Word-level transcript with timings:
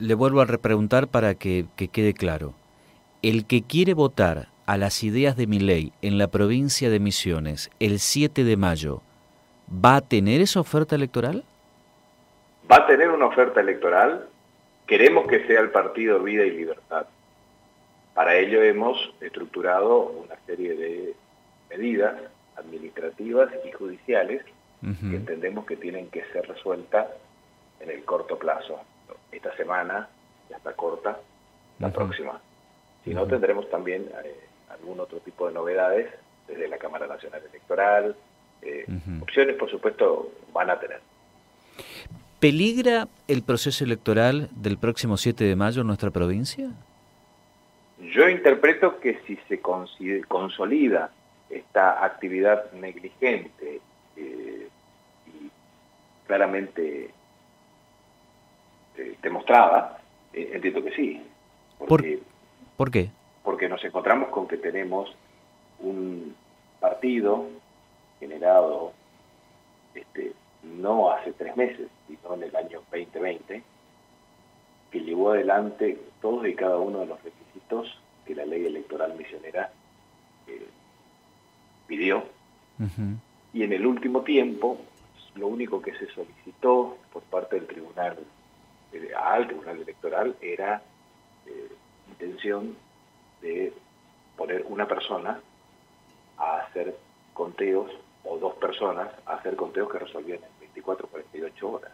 le 0.00 0.14
vuelvo 0.14 0.40
a 0.40 0.46
repreguntar 0.46 1.06
para 1.08 1.34
que, 1.34 1.66
que 1.76 1.88
quede 1.88 2.14
claro. 2.14 2.54
El 3.22 3.46
que 3.46 3.62
quiere 3.62 3.94
votar 3.94 4.48
a 4.66 4.76
las 4.76 5.04
ideas 5.04 5.36
de 5.36 5.46
mi 5.46 5.58
ley 5.58 5.92
en 6.00 6.16
la 6.16 6.28
provincia 6.28 6.90
de 6.90 7.00
Misiones 7.00 7.70
el 7.80 7.98
7 7.98 8.44
de 8.44 8.56
mayo, 8.56 9.02
¿va 9.72 9.96
a 9.96 10.00
tener 10.00 10.40
esa 10.40 10.60
oferta 10.60 10.94
electoral? 10.94 11.44
Va 12.70 12.76
a 12.76 12.86
tener 12.86 13.10
una 13.10 13.26
oferta 13.26 13.60
electoral. 13.60 14.28
Queremos 14.86 15.26
que 15.26 15.46
sea 15.46 15.60
el 15.60 15.70
partido 15.70 16.22
Vida 16.22 16.44
y 16.44 16.50
Libertad. 16.50 17.06
Para 18.14 18.36
ello 18.36 18.62
hemos 18.62 19.12
estructurado 19.20 20.02
una 20.24 20.36
serie 20.46 20.74
de 20.74 21.14
medidas 21.68 22.14
administrativas 22.56 23.48
y 23.66 23.72
judiciales 23.72 24.42
que 24.82 25.16
entendemos 25.16 25.66
que 25.66 25.76
tienen 25.76 26.08
que 26.08 26.24
ser 26.32 26.48
resueltas 26.48 27.06
en 27.80 27.90
el 27.90 28.02
corto 28.04 28.38
plazo. 28.38 28.80
Esta 29.32 29.54
semana 29.56 30.08
ya 30.48 30.56
está 30.56 30.72
corta, 30.72 31.18
la 31.78 31.90
próxima. 31.92 32.40
Si 33.04 33.14
no, 33.14 33.26
tendremos 33.26 33.68
también 33.70 34.10
eh, 34.24 34.36
algún 34.70 35.00
otro 35.00 35.18
tipo 35.20 35.46
de 35.46 35.54
novedades 35.54 36.12
desde 36.46 36.68
la 36.68 36.78
Cámara 36.78 37.06
Nacional 37.06 37.42
Electoral. 37.48 38.16
Eh, 38.62 38.84
opciones, 39.22 39.56
por 39.56 39.70
supuesto, 39.70 40.32
van 40.52 40.70
a 40.70 40.78
tener. 40.78 41.00
¿Peligra 42.40 43.08
el 43.28 43.42
proceso 43.42 43.84
electoral 43.84 44.48
del 44.52 44.78
próximo 44.78 45.16
7 45.16 45.44
de 45.44 45.56
mayo 45.56 45.82
en 45.82 45.86
nuestra 45.86 46.10
provincia? 46.10 46.70
Yo 47.98 48.28
interpreto 48.28 48.98
que 48.98 49.20
si 49.26 49.36
se 49.48 49.60
consolida 49.60 51.10
esta 51.50 52.04
actividad 52.04 52.72
negligente 52.72 53.80
eh, 54.16 54.68
y 55.26 55.50
claramente 56.26 57.10
eh, 59.20 59.22
demostrada, 59.22 59.98
entiendo 60.32 60.82
que 60.82 60.92
sí. 60.92 61.22
¿Por 61.78 62.02
qué? 62.90 63.10
porque 63.42 63.68
nos 63.68 63.84
encontramos 63.84 64.28
con 64.30 64.46
que 64.46 64.56
tenemos 64.56 65.14
un 65.80 66.34
partido 66.78 67.46
generado 68.18 68.92
este, 69.94 70.32
no 70.62 71.10
hace 71.10 71.32
tres 71.32 71.56
meses, 71.56 71.88
sino 72.06 72.34
en 72.34 72.44
el 72.44 72.56
año 72.56 72.82
2020, 72.90 73.62
que 74.90 75.00
llevó 75.00 75.32
adelante 75.32 75.98
todos 76.20 76.46
y 76.46 76.54
cada 76.54 76.78
uno 76.78 77.00
de 77.00 77.06
los 77.06 77.22
requisitos 77.22 77.98
que 78.26 78.34
la 78.34 78.44
ley 78.44 78.66
electoral 78.66 79.14
misionera 79.16 79.72
eh, 80.46 80.66
pidió. 81.86 82.24
Y 83.52 83.62
en 83.62 83.72
el 83.72 83.86
último 83.86 84.22
tiempo, 84.22 84.78
lo 85.34 85.48
único 85.48 85.82
que 85.82 85.92
se 85.92 86.06
solicitó 86.12 86.96
por 87.12 87.22
parte 87.24 87.56
del 87.56 87.66
tribunal, 87.66 88.16
eh, 88.18 88.24
al 89.16 89.46
tribunal 89.46 89.80
electoral, 89.80 90.36
era 90.40 90.82
eh, 91.46 91.68
intención 92.10 92.76
de 93.40 93.72
poner 94.36 94.64
una 94.68 94.86
persona 94.86 95.40
a 96.38 96.56
hacer 96.58 96.96
conteos 97.32 97.90
o 98.24 98.38
dos 98.38 98.54
personas 98.54 99.08
a 99.26 99.34
hacer 99.34 99.56
conteos 99.56 99.90
que 99.90 99.98
resolvían 99.98 100.38
en 100.38 100.60
24 100.60 101.08
48 101.08 101.70
horas. 101.70 101.92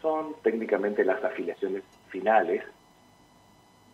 Son 0.00 0.34
técnicamente 0.42 1.04
las 1.04 1.22
afiliaciones 1.22 1.84
finales 2.08 2.64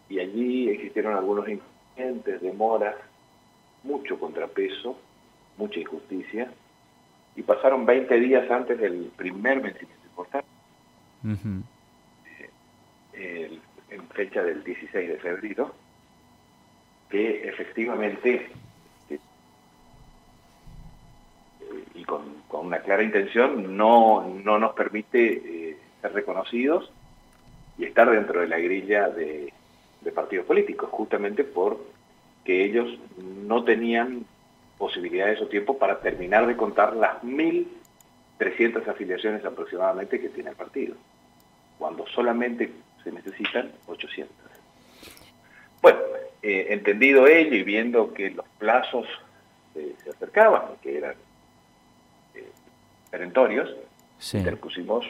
y 0.09 0.21
allí 0.21 0.71
existieron 0.71 1.15
algunos 1.15 1.47
inconvenientes, 1.49 2.41
demoras, 2.41 2.97
mucho 3.83 4.19
contrapeso, 4.19 4.97
mucha 5.57 5.81
injusticia 5.81 6.51
y 7.37 7.43
pasaron 7.43 7.85
20 7.85 8.19
días 8.21 8.51
antes 8.51 8.79
del 8.81 9.13
primer 9.17 9.61
vencimiento 9.61 10.07
importante, 10.07 10.49
fecha 14.19 14.43
del 14.43 14.65
16 14.65 15.11
de 15.11 15.17
febrero, 15.19 15.73
que 17.09 17.49
efectivamente 17.49 18.51
eh, 19.09 19.19
y 21.95 22.03
con, 22.03 22.23
una 22.51 22.81
clara 22.81 23.05
intención 23.05 23.77
no, 23.77 24.29
no 24.43 24.59
nos 24.59 24.73
permite 24.73 25.21
eh, 25.71 25.77
ser 26.03 26.13
reconocidos 26.15 26.91
y 27.79 27.85
estar 27.85 28.11
dentro 28.11 28.41
de 28.41 28.49
la 28.49 28.59
grilla 28.59 29.09
de, 29.09 29.53
partidos 30.13 30.47
políticos, 30.47 30.89
justamente 30.91 31.45
porque 31.45 32.65
ellos 32.65 32.99
no 33.45 33.63
tenían 33.63 34.25
posibilidades 34.79 35.41
o 35.43 35.47
tiempo 35.47 35.79
para 35.79 36.01
terminar 36.01 36.47
de 36.47 36.57
contar 36.57 36.97
las 36.97 37.23
1.300 37.23 38.89
afiliaciones 38.89 39.45
aproximadamente 39.45 40.19
que 40.19 40.31
tiene 40.31 40.51
el 40.51 40.57
partido, 40.57 40.97
cuando 41.79 42.05
solamente 42.09 42.73
se 43.09 43.15
necesitan 43.15 43.73
800. 43.87 44.35
Bueno, 45.81 45.99
eh, 46.43 46.67
entendido 46.71 47.27
ello 47.27 47.55
y 47.55 47.63
viendo 47.63 48.13
que 48.13 48.31
los 48.31 48.47
plazos 48.59 49.07
se 49.75 50.11
acercaban, 50.11 50.63
que 50.83 50.99
eran 50.99 51.15
eh, 52.35 52.49
perentorios, 53.11 53.71
interpusimos 54.33 55.07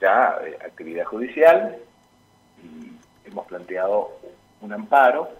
ya 0.00 0.38
eh, 0.44 0.56
actividad 0.64 1.04
judicial 1.04 1.76
y 2.62 3.28
hemos 3.28 3.46
planteado 3.46 4.12
un 4.60 4.72
amparo 4.72 5.30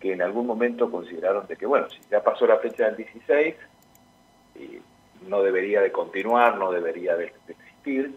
que 0.00 0.12
en 0.14 0.22
algún 0.22 0.46
momento 0.46 0.90
consideraron 0.90 1.46
de 1.46 1.56
que, 1.56 1.66
bueno, 1.66 1.90
si 1.90 1.98
ya 2.10 2.22
pasó 2.22 2.46
la 2.46 2.56
fecha 2.56 2.86
del 2.86 2.96
16, 2.96 3.54
no 5.28 5.42
debería 5.42 5.82
de 5.82 5.92
continuar, 5.92 6.56
no 6.56 6.72
debería 6.72 7.14
de 7.14 7.30
existir. 7.46 8.16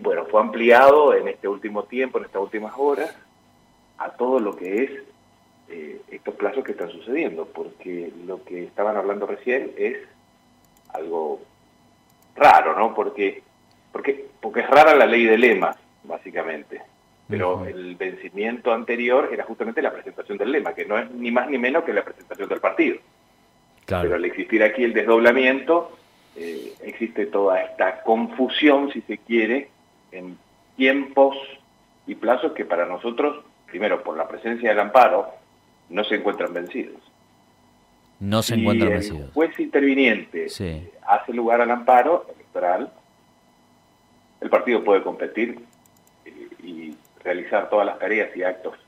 Y 0.00 0.02
bueno, 0.02 0.24
fue 0.30 0.40
ampliado 0.40 1.14
en 1.14 1.28
este 1.28 1.46
último 1.46 1.82
tiempo, 1.82 2.16
en 2.18 2.24
estas 2.24 2.40
últimas 2.40 2.72
horas, 2.78 3.14
a 3.98 4.10
todo 4.12 4.40
lo 4.40 4.56
que 4.56 4.84
es 4.84 4.90
eh, 5.68 6.00
estos 6.10 6.36
plazos 6.36 6.64
que 6.64 6.72
están 6.72 6.90
sucediendo, 6.90 7.44
porque 7.44 8.10
lo 8.24 8.42
que 8.42 8.64
estaban 8.64 8.96
hablando 8.96 9.26
recién 9.26 9.72
es 9.76 9.98
algo 10.94 11.42
raro, 12.34 12.78
¿no? 12.78 12.94
Porque, 12.94 13.42
porque, 13.92 14.26
porque 14.40 14.60
es 14.60 14.70
rara 14.70 14.94
la 14.94 15.04
ley 15.04 15.26
de 15.26 15.36
lema, 15.36 15.76
básicamente. 16.04 16.80
Pero 17.28 17.66
el 17.66 17.94
vencimiento 17.94 18.72
anterior 18.72 19.28
era 19.30 19.44
justamente 19.44 19.82
la 19.82 19.92
presentación 19.92 20.38
del 20.38 20.50
lema, 20.50 20.72
que 20.72 20.86
no 20.86 20.98
es 20.98 21.10
ni 21.10 21.30
más 21.30 21.50
ni 21.50 21.58
menos 21.58 21.84
que 21.84 21.92
la 21.92 22.04
presentación 22.04 22.48
del 22.48 22.60
partido. 22.60 22.96
Pero 23.84 24.14
al 24.14 24.24
existir 24.24 24.62
aquí 24.62 24.82
el 24.82 24.94
desdoblamiento, 24.94 25.92
eh, 26.36 26.72
existe 26.84 27.26
toda 27.26 27.60
esta 27.60 28.02
confusión, 28.02 28.90
si 28.92 29.02
se 29.02 29.18
quiere, 29.18 29.68
en 30.12 30.38
tiempos 30.76 31.36
y 32.06 32.14
plazos 32.14 32.52
que 32.52 32.64
para 32.64 32.86
nosotros 32.86 33.44
primero 33.70 34.02
por 34.02 34.16
la 34.16 34.28
presencia 34.28 34.70
del 34.70 34.80
amparo, 34.80 35.28
no 35.88 36.04
se 36.04 36.16
encuentran 36.16 36.52
vencidos. 36.52 37.00
No 38.18 38.42
se 38.42 38.54
encuentran 38.54 38.90
vencidos. 38.90 39.20
el 39.20 39.32
juez 39.32 39.58
interviniente 39.58 40.46
hace 41.06 41.32
lugar 41.32 41.60
al 41.60 41.70
amparo 41.70 42.26
electoral, 42.34 42.92
el 44.40 44.50
partido 44.50 44.84
puede 44.84 45.02
competir 45.02 45.64
y, 46.62 46.96
realizar 47.22 47.68
todas 47.68 47.84
las 47.84 47.98
tareas 47.98 48.34
y 48.34 48.42
actos 48.42 48.78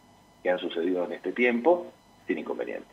que 0.42 0.48
han 0.48 0.58
sucedido 0.58 1.04
en 1.04 1.12
este 1.12 1.32
tiempo 1.32 1.92
sin 2.26 2.38
inconvenientes. 2.38 2.88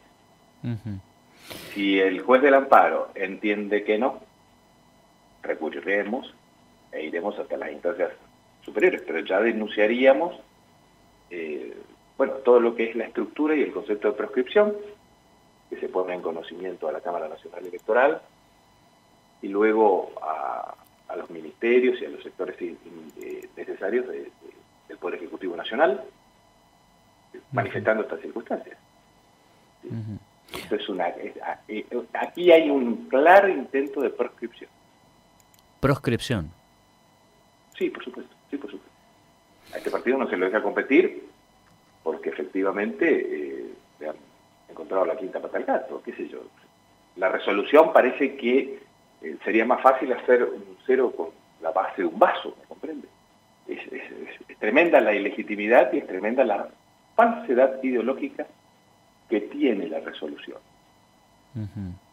Si 1.74 1.98
el 1.98 2.20
juez 2.20 2.42
del 2.42 2.56
amparo 2.56 3.10
entiende 3.16 3.86
que 3.86 3.98
no, 3.98 4.20
recurriremos 5.42 6.36
e 6.92 7.06
iremos 7.06 7.38
hasta 7.38 7.58
las 7.58 7.72
instancias 7.72 8.12
superiores, 8.62 9.02
pero 9.06 9.20
ya 9.20 9.40
denunciaríamos 9.40 10.40
eh, 11.30 11.78
bueno, 12.18 12.34
todo 12.44 12.60
lo 12.60 12.76
que 12.76 12.90
es 12.90 12.96
la 12.96 13.06
estructura 13.06 13.56
y 13.56 13.62
el 13.62 13.72
concepto 13.72 14.10
de 14.10 14.18
prescripción, 14.18 14.76
que 15.70 15.80
se 15.80 15.88
pone 15.88 16.14
en 16.14 16.22
conocimiento 16.22 16.88
a 16.88 16.92
la 16.92 17.00
Cámara 17.00 17.30
Nacional 17.30 17.66
Electoral, 17.66 18.22
y 19.42 19.48
luego 19.48 20.12
a, 20.22 20.76
los 21.16 21.30
ministerios 21.30 22.02
y 22.02 22.06
a 22.06 22.10
los 22.10 22.22
sectores 22.22 22.56
eh, 22.62 23.50
necesarios 23.56 24.06
del 24.08 24.98
Poder 25.00 25.16
Ejecutivo 25.16 25.56
Nacional, 25.56 26.04
manifestando 27.52 28.04
estas 28.04 28.19
circunstancias. 28.19 28.78
es 30.72 30.90
una, 30.90 31.08
eh, 31.08 31.86
aquí 32.13 32.52
hay 32.52 32.69
un 32.69 33.08
claro 33.08 33.48
intento 33.48 34.02
de 34.02 34.10
proscripción. 34.10 34.69
¿Proscripción? 35.80 36.52
Sí, 37.80 37.90
por 37.90 38.04
supuesto, 38.04 38.36
sí, 38.52 38.58
por 38.58 38.70
supuesto. 38.70 38.94
A 39.74 39.78
este 39.78 39.90
partido 39.90 40.18
no 40.18 40.30
se 40.30 40.36
lo 40.36 40.46
deja 40.46 40.62
competir 40.62 41.24
porque 42.04 42.30
efectivamente 42.30 43.08
eh, 43.08 43.74
han 44.02 44.16
encontrado 44.70 45.06
la 45.06 45.16
quinta 45.16 45.40
pata 45.40 45.58
al 45.58 45.64
gato, 45.64 46.02
qué 46.04 46.14
sé 46.14 46.28
yo. 46.28 46.40
La 47.16 47.30
resolución 47.30 47.94
parece 47.94 48.36
que 48.36 48.80
eh, 49.22 49.38
sería 49.46 49.66
más 49.66 49.81
fácil 49.81 50.12
hacer 50.12 50.44
un 50.44 50.78
cero 50.86 51.14
con 51.16 51.30
la 51.62 51.72
base 51.72 52.02
de 52.02 52.08
un 52.10 52.20
vaso, 52.20 52.54
¿me 52.60 52.66
comprende? 52.68 53.08
Es, 53.66 53.80
tremenda 54.60 55.00
la 55.00 55.14
ilegitimidad 55.14 55.94
y 55.94 56.00
es 56.00 56.08
tremenda 56.08 56.44
la 56.44 56.68
falsedad 57.16 57.82
ideológica 57.82 58.46
que 59.30 59.40
tiene 59.40 59.88
la 59.88 60.02
resolución. 60.02 60.58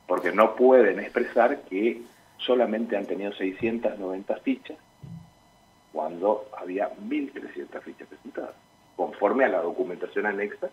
Porque 0.07 0.31
no 0.33 0.55
pueden 0.55 1.01
expresar 1.01 1.63
que 1.63 2.03
solamente 2.39 2.97
han 2.97 3.07
tenido 3.07 3.33
690 3.33 4.37
fichas 4.37 4.77
cuando 5.97 6.45
había 6.55 6.91
1.300 7.09 7.81
fichas 7.81 8.07
presentadas, 8.07 8.55
conforme 8.97 9.47
a 9.47 9.49
la 9.49 9.63
documentación 9.63 10.27
anexa 10.27 10.69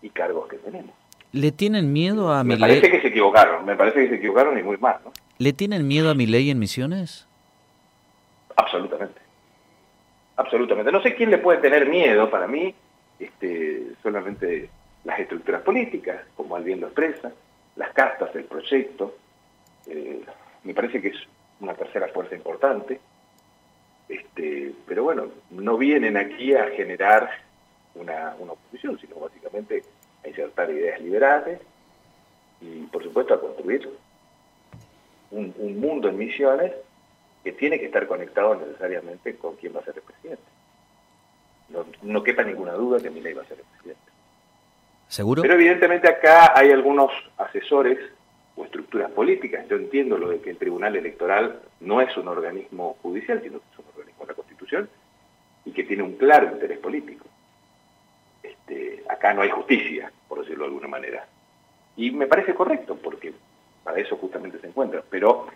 y 0.00 0.10
cargos 0.10 0.46
que 0.46 0.58
tenemos. 0.58 0.94
¿Le 1.32 1.50
tienen 1.50 1.92
miedo 1.92 2.32
a 2.32 2.44
Me 2.44 2.56
parece 2.56 2.88
que 2.88 3.00
se 3.00 3.08
equivocaron, 3.08 3.64
me 3.66 3.74
parece 3.74 4.04
que 4.04 4.10
se 4.10 4.14
equivocaron 4.14 4.56
y 4.56 4.62
muy 4.62 4.76
mal, 4.76 4.98
¿no? 5.04 5.12
¿Le 5.38 5.52
tienen 5.52 5.88
miedo 5.88 6.08
a 6.08 6.14
mi 6.14 6.26
ley 6.26 6.50
en 6.50 6.60
Misiones? 6.60 7.26
Absolutamente. 8.54 9.20
Absolutamente. 10.36 10.92
No 10.92 11.02
sé 11.02 11.16
quién 11.16 11.32
le 11.32 11.38
puede 11.38 11.58
tener 11.58 11.88
miedo, 11.88 12.30
para 12.30 12.46
mí, 12.46 12.72
este, 13.18 13.88
solamente 14.04 14.70
las 15.02 15.18
estructuras 15.18 15.62
políticas, 15.62 16.20
como 16.36 16.54
alguien 16.54 16.80
lo 16.80 16.86
expresa, 16.86 17.32
las 17.74 17.92
cartas 17.92 18.32
del 18.32 18.44
proyecto. 18.44 19.16
Eh, 19.88 20.22
me 20.62 20.74
parece 20.74 21.02
que 21.02 21.08
es 21.08 21.16
una 21.58 21.74
tercera 21.74 22.06
fuerza 22.14 22.36
importante. 22.36 23.00
Este, 24.34 24.72
pero 24.86 25.04
bueno, 25.04 25.28
no 25.50 25.76
vienen 25.76 26.16
aquí 26.16 26.54
a 26.54 26.66
generar 26.70 27.30
una, 27.94 28.34
una 28.38 28.52
oposición, 28.52 28.98
sino 28.98 29.16
básicamente 29.16 29.84
a 30.24 30.28
insertar 30.28 30.70
ideas 30.70 31.00
liberales 31.00 31.60
y, 32.60 32.80
por 32.86 33.02
supuesto, 33.04 33.34
a 33.34 33.40
construir 33.40 33.88
un, 35.30 35.54
mundo 35.80 36.08
en 36.08 36.18
misiones 36.18 36.72
que 37.44 37.52
tiene 37.52 37.78
que 37.78 37.86
estar 37.86 38.06
conectado 38.06 38.56
necesariamente 38.56 39.36
con 39.36 39.54
quién 39.56 39.74
va 39.74 39.80
a 39.80 39.84
ser 39.84 39.96
el 39.96 40.02
presidente. 40.02 40.42
No, 41.68 41.86
no 42.02 42.22
quepa 42.22 42.42
ninguna 42.42 42.72
duda 42.72 43.00
que 43.00 43.10
Milei 43.10 43.34
va 43.34 43.42
a 43.42 43.46
ser 43.46 43.58
el 43.58 43.64
presidente. 43.64 44.02
¿Seguro? 45.08 45.42
Pero 45.42 45.54
evidentemente 45.54 46.08
acá 46.08 46.52
hay 46.56 46.72
algunos 46.72 47.12
asesores 47.36 47.98
o 48.56 48.64
estructuras 48.64 49.10
políticas. 49.10 49.68
Yo 49.68 49.76
entiendo 49.76 50.18
lo 50.18 50.28
de 50.28 50.40
que 50.40 50.50
el 50.50 50.58
Tribunal 50.58 50.96
Electoral 50.96 51.60
no 51.80 52.00
es 52.00 52.16
un 52.16 52.28
organismo 52.28 52.96
judicial, 53.02 53.40
sino 53.42 53.58
que 53.58 53.64
es 53.72 53.78
un 53.78 53.84
organismo 53.86 53.93
Y 55.64 55.72
que 55.72 55.84
tiene 55.84 56.02
un 56.02 56.16
claro 56.16 56.52
interés 56.52 56.78
político. 56.78 57.26
Este, 58.42 59.02
acá 59.08 59.32
no 59.32 59.42
hay 59.42 59.50
justicia, 59.50 60.12
por 60.28 60.40
decirlo 60.40 60.64
de 60.64 60.68
alguna 60.68 60.88
manera. 60.88 61.26
Y 61.96 62.10
me 62.10 62.26
parece 62.26 62.54
correcto, 62.54 62.96
porque 63.02 63.32
para 63.82 63.98
eso 63.98 64.16
justamente 64.16 64.58
se 64.58 64.66
encuentra. 64.66 65.02
Pero 65.08 65.46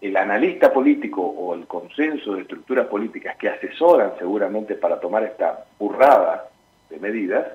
el 0.00 0.16
analista 0.16 0.72
político 0.72 1.22
o 1.22 1.54
el 1.54 1.66
consenso 1.66 2.34
de 2.34 2.42
estructuras 2.42 2.86
políticas 2.86 3.36
que 3.36 3.48
asesoran 3.48 4.12
seguramente 4.18 4.74
para 4.74 4.98
tomar 4.98 5.24
esta 5.24 5.66
burrada 5.78 6.48
de 6.88 6.98
medidas, 6.98 7.46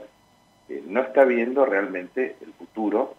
eh, 0.70 0.84
no 0.88 1.02
está 1.02 1.24
viendo 1.26 1.66
realmente 1.66 2.36
el 2.42 2.54
futuro 2.54 3.16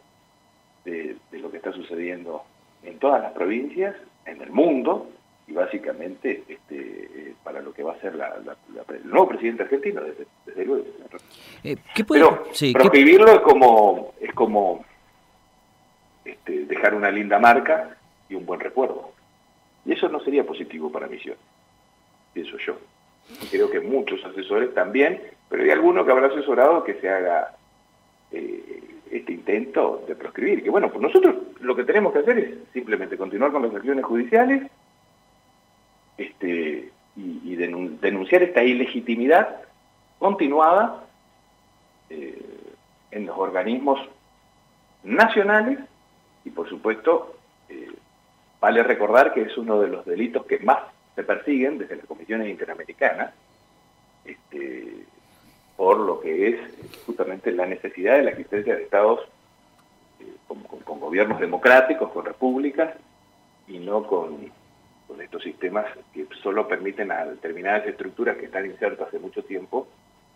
de, 0.85 1.17
lo 1.33 1.51
que 1.51 1.57
está 1.57 1.73
sucediendo 1.73 2.45
en 2.83 2.99
todas 2.99 3.21
las 3.21 3.33
provincias, 3.33 3.97
en 4.25 4.41
el 4.41 4.51
mundo, 4.51 5.11
y 5.49 5.53
básicamente 5.53 6.43
este, 6.49 6.77
eh, 6.77 7.35
para 7.45 7.61
lo 7.61 7.73
que 7.73 7.83
va 7.83 7.93
a 7.93 8.01
ser 8.01 8.15
el 8.15 9.09
nuevo 9.09 9.29
presidente 9.29 9.63
argentino, 9.63 10.03
desde, 10.03 10.65
luego. 10.65 10.85
Eh, 11.63 11.77
Pero 12.09 12.45
proscribirlo 12.73 13.33
es 13.33 13.41
como, 13.41 14.15
es 14.21 14.33
como 14.35 14.85
este, 16.25 16.67
dejar 16.67 16.95
una 16.95 17.11
linda 17.11 17.39
marca 17.39 17.97
y 18.29 18.35
un 18.35 18.45
buen 18.45 18.61
recuerdo. 18.61 19.13
Y 19.85 19.93
eso 19.93 20.09
no 20.09 20.19
sería 20.21 20.45
positivo 20.45 20.91
para 20.91 21.07
Misión, 21.07 21.37
pienso 22.33 22.57
yo. 22.59 22.77
creo 23.51 23.71
que 23.71 23.79
muchos 23.79 24.25
asesores 24.25 24.75
también, 24.75 25.23
pero 25.49 25.63
hay 25.63 25.71
alguno 25.71 26.05
que 26.05 26.11
habrá 26.11 26.27
asesorado 26.27 26.83
que 26.83 26.95
se 26.95 27.09
haga 27.09 27.55
eh, 28.33 28.83
este 29.13 29.33
intento 29.33 30.05
de 30.09 30.17
proscribir. 30.17 30.65
Que 30.65 30.71
bueno, 30.71 30.91
pues 30.91 31.01
nosotros 31.01 31.37
lo 31.61 31.77
que 31.77 31.85
tenemos 31.85 32.13
que 32.13 32.19
hacer 32.19 32.37
es 32.37 32.55
simplemente 32.73 33.17
continuar 33.17 33.53
con 33.53 33.63
las 33.63 33.73
acciones 33.73 34.05
judiciales 34.05 34.69
este, 36.19 36.93
y, 37.17 37.57
denunciar 37.57 38.43
esta 38.43 38.63
ilegitimidad 38.63 39.63
continuada 40.19 41.05
eh, 42.11 42.43
en 43.11 43.27
los 43.27 43.39
organismos 43.39 43.99
nacionales 45.03 45.79
y 46.45 46.51
por 46.51 46.69
supuesto 46.69 47.39
eh, 47.69 47.91
vale 48.61 48.83
recordar 48.83 49.33
que 49.33 49.43
es 49.43 49.57
uno 49.57 49.81
de 49.81 49.89
los 49.89 50.05
delitos 50.05 50.45
que 50.47 50.59
más 50.59 50.79
se 51.15 51.23
persiguen 51.23 51.79
desde 51.79 51.97
las 51.97 52.07
comisiones 52.07 52.49
interamericanas 52.49 53.33
este, 54.25 55.07
por 55.77 55.99
lo 55.99 56.21
que 56.21 56.49
es 56.49 56.61
justamente 57.05 57.53
la 57.53 57.67
necesidad 57.67 58.17
de 58.17 58.25
la 58.25 58.31
existencia 58.31 58.75
de 58.75 58.83
estados 58.83 59.21
eh, 60.21 60.35
con, 60.47 61.01
gobiernos 61.01 61.39
democráticos, 61.39 62.11
con 62.13 62.25
repúblicas 62.25 62.95
y 63.69 63.79
no 63.79 64.03
con, 64.05 64.51
estos 65.21 65.43
sistemas 65.43 65.87
que 66.13 66.27
solo 66.43 66.69
permiten 66.69 67.11
a 67.11 67.25
determinadas 67.25 67.87
estructuras 67.87 68.37
que 68.37 68.47
están 68.47 68.67
insertas 68.67 69.09
hace 69.09 69.19
mucho 69.19 69.43
tiempo 69.43 69.89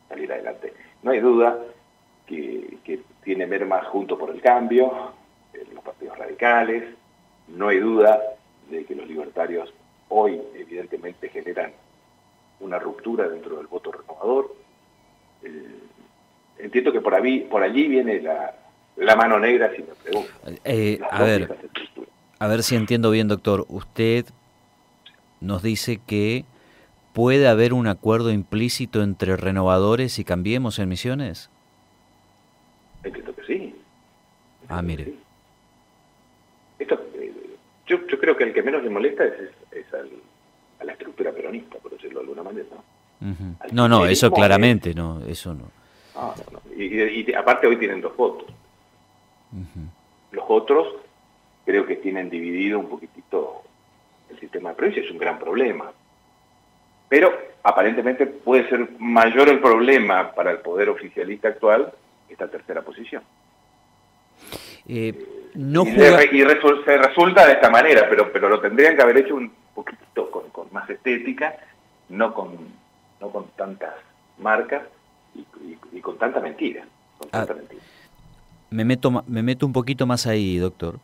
salir 0.08 0.32
adelante. 0.32 0.72
No 1.02 1.11
hay 1.11 1.20
duda 1.20 1.58
que, 2.26 2.78
que 2.84 3.00
tiene 3.22 3.46
mermas 3.46 3.87
junto 3.87 4.19
por 4.19 4.31
el 4.31 4.40
cambio, 4.40 5.12
los 5.72 5.84
partidos 5.84 6.19
radicales, 6.19 6.84
no 7.49 7.69
hay 7.69 7.78
duda 7.78 8.20
de 8.70 8.84
que 8.84 8.94
los 8.94 9.06
libertarios 9.06 9.72
hoy 10.08 10.40
evidentemente 10.55 11.28
generan 11.28 11.72
una 12.61 12.78
ruptura 12.78 13.28
dentro 13.28 13.56
del 13.56 13.67
voto 13.67 13.93
renovador, 13.93 14.55
eh, 15.43 15.78
entiendo 16.58 16.93
que 16.93 17.00
por, 17.00 17.14
ahí, 17.14 17.40
por 17.40 17.62
allí 17.62 17.88
viene 17.88 18.20
la, 18.20 18.55
la 18.96 19.17
mano 19.17 19.38
negra, 19.38 19.70
si 19.75 19.82
me 19.82 19.94
pregunto. 20.02 20.31
Eh, 20.64 21.00
a 21.11 21.22
ver, 21.22 21.56
a 22.38 22.46
ver 22.46 22.62
si 22.62 22.76
entiendo 22.76 23.11
bien, 23.11 23.28
doctor. 23.28 23.64
Usted 23.69 24.26
nos 25.40 25.62
dice 25.62 26.00
que 26.06 26.44
puede 27.12 27.48
haber 27.48 27.72
un 27.72 27.87
acuerdo 27.87 28.31
implícito 28.31 29.02
entre 29.02 29.37
renovadores 29.37 30.19
y 30.19 30.25
cambiemos 30.25 30.78
en 30.78 30.88
misiones. 30.88 31.50
Entiendo 33.02 33.34
que 33.34 33.42
sí. 33.44 33.75
ah, 34.69 34.82
mire. 34.82 35.14
Esto, 36.78 37.00
eh, 37.14 37.32
yo, 37.87 38.06
yo, 38.06 38.19
creo 38.19 38.37
que 38.37 38.44
el 38.44 38.52
que 38.52 38.62
menos 38.62 38.82
le 38.82 38.90
molesta 38.90 39.25
es, 39.25 39.50
es, 39.72 39.87
a 39.94 40.84
la 40.84 40.92
estructura 40.92 41.32
peronista, 41.32 41.78
por 41.78 41.93
decirlo 41.93 42.20
de 42.20 42.25
alguna 42.25 42.43
manera. 42.43 42.69
¿no? 42.70 43.56
No, 43.72 43.88
no, 43.88 44.06
eso 44.06 44.31
claramente, 44.31 44.94
no, 44.94 45.22
eso 45.26 45.54
no. 45.54 45.70
Y, 46.76 47.32
aparte 47.34 47.66
hoy 47.66 47.76
tienen 47.76 48.00
dos 48.00 48.16
votos. 48.16 48.48
Los 50.32 50.44
otros 50.48 50.88
creo 51.64 51.86
que 51.86 51.96
tienen 51.96 52.31
dividido 52.31 52.78
un 52.78 52.88
poquitito 52.88 53.19
sistema 54.50 54.70
de 54.70 54.76
provincia, 54.76 55.02
es 55.02 55.11
un 55.11 55.19
gran 55.19 55.38
problema. 55.38 55.93
Pero 57.08 57.32
aparentemente 57.62 58.26
puede 58.26 58.69
ser 58.69 58.88
mayor 58.99 59.49
el 59.49 59.61
problema 59.61 60.32
para 60.32 60.51
el 60.51 60.58
poder 60.58 60.89
oficialista 60.89 61.48
actual 61.48 61.93
esta 62.29 62.48
tercera 62.48 62.82
posición. 62.82 63.22
Eh, 64.89 65.15
no 65.55 65.82
y, 65.82 65.91
se 65.91 66.96
resulta 66.96 67.46
de 67.46 67.53
esta 67.53 67.70
manera, 67.70 68.06
pero, 68.08 68.32
pero 68.32 68.48
lo 68.48 68.60
tendrían 68.60 68.96
que 68.96 69.03
haber 69.03 69.19
hecho 69.19 69.34
un 69.34 69.53
poquitito 69.74 70.31
con, 70.31 70.48
con 70.51 70.69
más 70.72 70.89
estética, 70.89 71.56
no 72.08 72.32
con 72.32 72.81
no 73.20 73.31
con 73.31 73.46
tantas 73.56 73.94
marcas 74.39 74.82
y, 75.34 76.01
con 76.01 76.17
tanta 76.19 76.41
mentira. 76.41 76.84
Ah, 77.32 77.46
me, 78.70 78.84
meto, 78.84 79.10
me 79.27 79.43
meto 79.43 79.67
un 79.67 79.72
poquito 79.72 80.06
más 80.06 80.27
ahí, 80.27 80.56
doctor. 80.56 80.98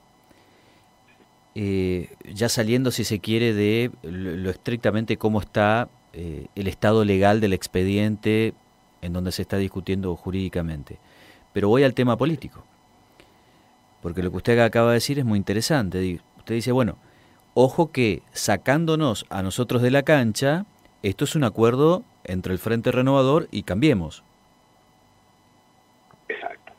Eh, 1.59 2.11
ya 2.35 2.51
saliendo, 2.51 2.91
si 2.91 3.03
se 3.03 3.19
quiere, 3.19 3.55
de 3.55 3.91
lo, 4.03 4.51
estrictamente 4.51 5.17
cómo 5.17 5.41
está 5.41 5.89
eh, 6.13 6.49
el 6.55 6.67
estado 6.69 7.03
legal 7.03 7.41
del 7.41 7.55
expediente 7.55 8.53
en 9.01 9.15
donde 9.15 9.33
se 9.33 9.41
está 9.41 9.57
discutiendo 9.57 10.15
jurídicamente. 10.17 10.99
Pero 11.55 11.71
voy 11.71 11.83
al 11.83 11.95
tema 11.95 12.19
político. 12.19 12.63
Porque 14.03 14.23
lo 14.23 14.31
que 14.31 14.37
usted 14.37 14.59
acaba 14.59 14.89
de 14.89 14.97
decir 14.97 15.19
es 15.19 15.25
muy 15.25 15.39
interesante. 15.39 16.21
Usted 16.37 16.55
dice, 16.55 16.73
bueno, 16.73 16.99
ojo 17.55 17.91
que 17.91 18.21
sacándonos 18.33 19.25
a 19.31 19.43
nosotros 19.43 19.81
de 19.81 19.91
la 19.91 20.03
cancha, 20.03 20.67
esto 21.03 21.25
es 21.25 21.37
un 21.37 21.45
acuerdo 21.45 22.05
entre 22.25 22.53
el 22.53 22.59
Frente 22.59 22.93
Renovador 22.93 23.49
y 23.51 23.63
Cambiemos. 23.63 24.25
Exacto. 26.29 26.75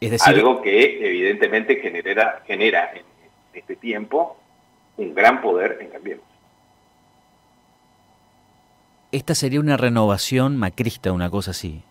Es 0.00 0.10
decir, 0.12 0.36
algo 0.36 0.62
que 0.62 1.06
evidentemente 1.06 1.76
genera, 1.76 2.42
genera 2.46 2.92
en 2.94 3.08
este 3.58 3.76
tiempo 3.76 4.36
un 4.96 5.14
gran 5.14 5.40
poder 5.40 5.78
en 5.80 5.90
Cambiemos. 5.90 6.24
Esta 9.10 9.34
sería 9.34 9.60
una 9.60 9.76
renovación 9.76 10.56
macrista, 10.56 11.12
una 11.12 11.30
cosa 11.30 11.52
así. 11.52 11.82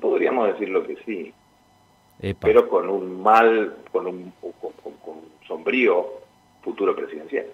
Podríamos 0.00 0.48
decirlo 0.48 0.86
que 0.86 0.96
sí. 1.04 1.34
Pero 2.40 2.68
con 2.68 2.88
un 2.88 3.22
mal, 3.22 3.76
con 3.92 4.06
un, 4.06 4.32
con 4.40 4.72
un 5.04 5.28
sombrío 5.46 6.06
futuro 6.62 6.96
presidencial. 6.96 7.46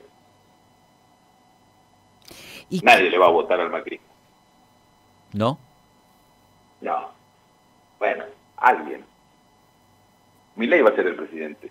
Nadie 2.82 3.10
le 3.10 3.18
va 3.18 3.26
a 3.26 3.30
votar 3.30 3.60
al 3.60 3.70
macrismo. 3.70 4.06
¿No? 5.32 5.58
No. 6.80 7.10
Bueno, 7.98 8.24
alguien. 8.56 9.04
ley 10.56 10.80
va 10.80 10.90
a 10.90 10.96
ser 10.96 11.06
el 11.06 11.16
presidente. 11.16 11.70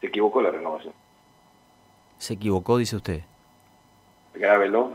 Se 0.00 0.06
equivocó 0.06 0.42
la 0.42 0.50
renovación. 0.50 0.92
¿Se 2.18 2.34
equivocó, 2.34 2.78
dice 2.78 2.96
usted? 2.96 3.22
grábelo. 4.34 4.92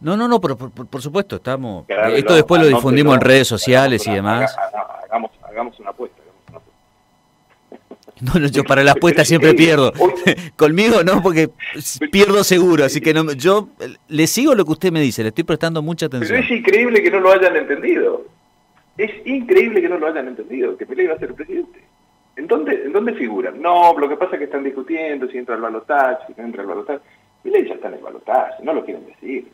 No, 0.00 0.16
no, 0.16 0.28
no, 0.28 0.40
por, 0.40 0.56
por, 0.56 1.02
supuesto, 1.02 1.36
estamos... 1.36 1.84
esto 1.88 2.34
después 2.34 2.62
lo 2.62 2.68
difundimos 2.68 3.14
en 3.14 3.20
redes 3.20 3.48
sociales 3.48 4.06
y 4.06 4.12
demás. 4.12 4.54
hagamos, 5.04 5.32
hagamos 5.42 5.80
una 5.80 5.90
apuesta. 5.90 6.16
No, 8.20 8.34
no, 8.40 8.48
yo 8.48 8.64
para 8.64 8.82
la 8.82 8.92
apuesta 8.92 9.24
siempre 9.24 9.54
pierdo. 9.54 9.92
Conmigo 10.56 11.04
no, 11.04 11.22
porque 11.22 11.50
pierdo 12.10 12.42
seguro, 12.42 12.84
así 12.84 13.00
que 13.00 13.14
no, 13.14 13.32
yo 13.32 13.68
le 14.08 14.26
sigo 14.26 14.56
lo 14.56 14.64
que 14.64 14.72
usted 14.72 14.90
me 14.90 15.00
dice, 15.00 15.22
le 15.22 15.28
estoy 15.28 15.44
prestando 15.44 15.82
mucha 15.82 16.06
atención. 16.06 16.40
Pero 16.40 16.44
es 16.44 16.50
increíble 16.50 17.00
que 17.00 17.12
no 17.12 17.20
lo 17.20 17.30
hayan 17.30 17.54
entendido. 17.54 18.24
Es 18.96 19.12
increíble 19.24 19.80
que 19.80 19.88
no 19.88 19.98
lo 19.98 20.08
hayan 20.08 20.26
entendido, 20.26 20.76
que 20.76 20.84
Pelé 20.84 21.04
iba 21.04 21.14
a 21.14 21.18
ser 21.18 21.32
presidente. 21.32 21.80
¿En 22.38 22.46
dónde, 22.46 22.84
¿En 22.84 22.92
dónde 22.92 23.14
figuran? 23.14 23.60
No, 23.60 23.98
lo 23.98 24.08
que 24.08 24.16
pasa 24.16 24.34
es 24.34 24.38
que 24.38 24.44
están 24.44 24.62
discutiendo 24.62 25.26
si 25.28 25.38
entra 25.38 25.56
el 25.56 25.60
balotaje, 25.60 26.26
si 26.28 26.40
no 26.40 26.46
entra 26.46 26.62
el 26.62 26.68
balotaje. 26.68 27.00
Pelé 27.42 27.66
ya 27.66 27.74
está 27.74 27.88
en 27.88 27.94
el 27.94 28.00
balotaje, 28.00 28.62
no 28.62 28.72
lo 28.72 28.84
quieren 28.84 29.06
decir. 29.06 29.48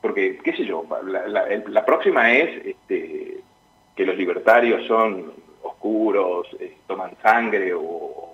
Porque, 0.00 0.38
qué 0.38 0.52
sé 0.54 0.64
yo, 0.64 0.86
la, 1.04 1.26
la 1.66 1.84
próxima 1.84 2.32
es 2.32 2.64
este, 2.64 3.40
que 3.96 4.06
los 4.06 4.16
libertarios 4.16 4.86
son 4.86 5.32
oscuros, 5.62 6.46
eh, 6.60 6.76
toman 6.86 7.16
sangre 7.20 7.72
o, 7.74 8.30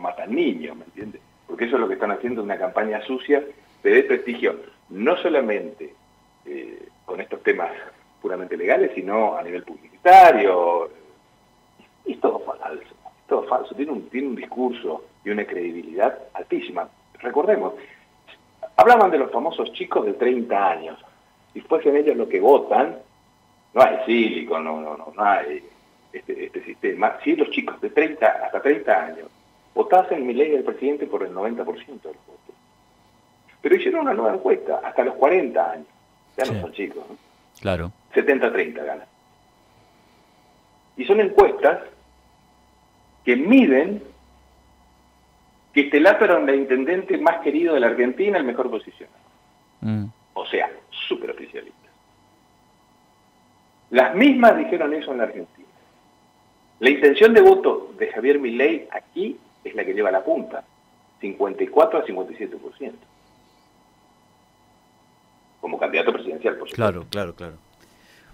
matan 0.00 0.34
niños, 0.34 0.76
¿me 0.76 0.84
entiendes? 0.84 1.22
Porque 1.46 1.64
eso 1.64 1.76
es 1.76 1.80
lo 1.80 1.88
que 1.88 1.94
están 1.94 2.12
haciendo, 2.12 2.42
una 2.42 2.58
campaña 2.58 3.02
sucia 3.02 3.42
de 3.82 3.90
desprestigio, 3.90 4.60
no 4.90 5.16
solamente 5.16 5.94
eh, 6.44 6.86
con 7.04 7.20
estos 7.20 7.42
temas 7.42 7.70
puramente 8.20 8.56
legales, 8.56 8.92
sino 8.94 9.36
a 9.36 9.42
nivel 9.42 9.64
publicitario. 9.64 10.90
Y 12.06 12.12
es 12.12 12.20
todo 12.20 12.38
falso, 12.40 12.80
es 12.80 13.26
todo 13.28 13.42
falso. 13.44 13.74
Tiene 13.74 13.92
un, 13.92 14.08
tiene 14.08 14.28
un 14.28 14.36
discurso 14.36 15.04
y 15.24 15.30
una 15.30 15.44
credibilidad 15.44 16.18
altísima. 16.34 16.88
Recordemos, 17.20 17.74
hablaban 18.76 19.10
de 19.10 19.18
los 19.18 19.30
famosos 19.30 19.72
chicos 19.72 20.06
de 20.06 20.12
30 20.14 20.70
años. 20.70 21.04
Si 21.52 21.60
fuesen 21.60 21.96
ellos 21.96 22.16
los 22.16 22.28
que 22.28 22.40
votan, 22.40 22.98
no 23.74 23.82
hay 23.82 23.98
silicon, 24.06 24.64
no, 24.64 24.80
no, 24.80 24.96
no, 24.96 25.12
no 25.14 25.22
hay 25.22 25.62
este, 26.12 26.46
este, 26.46 26.64
sistema, 26.64 27.18
si 27.22 27.36
los 27.36 27.50
chicos 27.50 27.80
de 27.80 27.90
30 27.90 28.26
hasta 28.26 28.62
30 28.62 29.04
años 29.04 29.28
votasen 29.74 30.26
mi 30.26 30.32
ley 30.32 30.50
del 30.50 30.64
presidente 30.64 31.06
por 31.06 31.22
el 31.22 31.34
90% 31.34 31.56
de 31.56 31.64
los 31.64 32.26
votos. 32.26 32.54
Pero 33.60 33.76
hicieron 33.76 34.02
una 34.02 34.14
nueva 34.14 34.34
encuesta, 34.34 34.80
hasta 34.82 35.04
los 35.04 35.14
40 35.16 35.70
años. 35.70 35.86
Ya 36.36 36.44
no 36.44 36.60
son 36.60 36.72
chicos, 36.72 37.04
¿no? 37.08 37.16
Claro. 37.60 37.92
70-30 38.14 38.74
ganan. 38.74 39.06
Y 40.96 41.04
son 41.04 41.20
encuestas 41.20 41.80
que 43.26 43.36
miden 43.36 44.02
que 45.74 45.80
este 45.82 45.98
era 45.98 46.38
el 46.38 46.54
intendente 46.54 47.18
más 47.18 47.40
querido 47.40 47.74
de 47.74 47.80
la 47.80 47.88
Argentina, 47.88 48.38
el 48.38 48.44
mejor 48.44 48.70
posicionado. 48.70 49.18
Mm. 49.80 50.04
O 50.32 50.46
sea, 50.46 50.70
súper 51.08 51.32
oficialista. 51.32 51.76
Las 53.90 54.14
mismas 54.14 54.56
dijeron 54.56 54.94
eso 54.94 55.10
en 55.10 55.18
la 55.18 55.24
Argentina. 55.24 55.66
La 56.78 56.88
intención 56.88 57.34
de 57.34 57.40
voto 57.40 57.92
de 57.98 58.12
Javier 58.12 58.38
Milei 58.38 58.88
aquí 58.92 59.36
es 59.64 59.74
la 59.74 59.84
que 59.84 59.92
lleva 59.92 60.10
la 60.12 60.22
punta, 60.22 60.64
54 61.20 61.98
a 61.98 62.04
57%. 62.04 62.92
Como 65.60 65.78
candidato 65.78 66.12
presidencial, 66.12 66.56
por 66.58 66.70
supuesto. 66.70 66.76
Claro, 66.76 67.06
claro, 67.10 67.34
claro. 67.34 67.56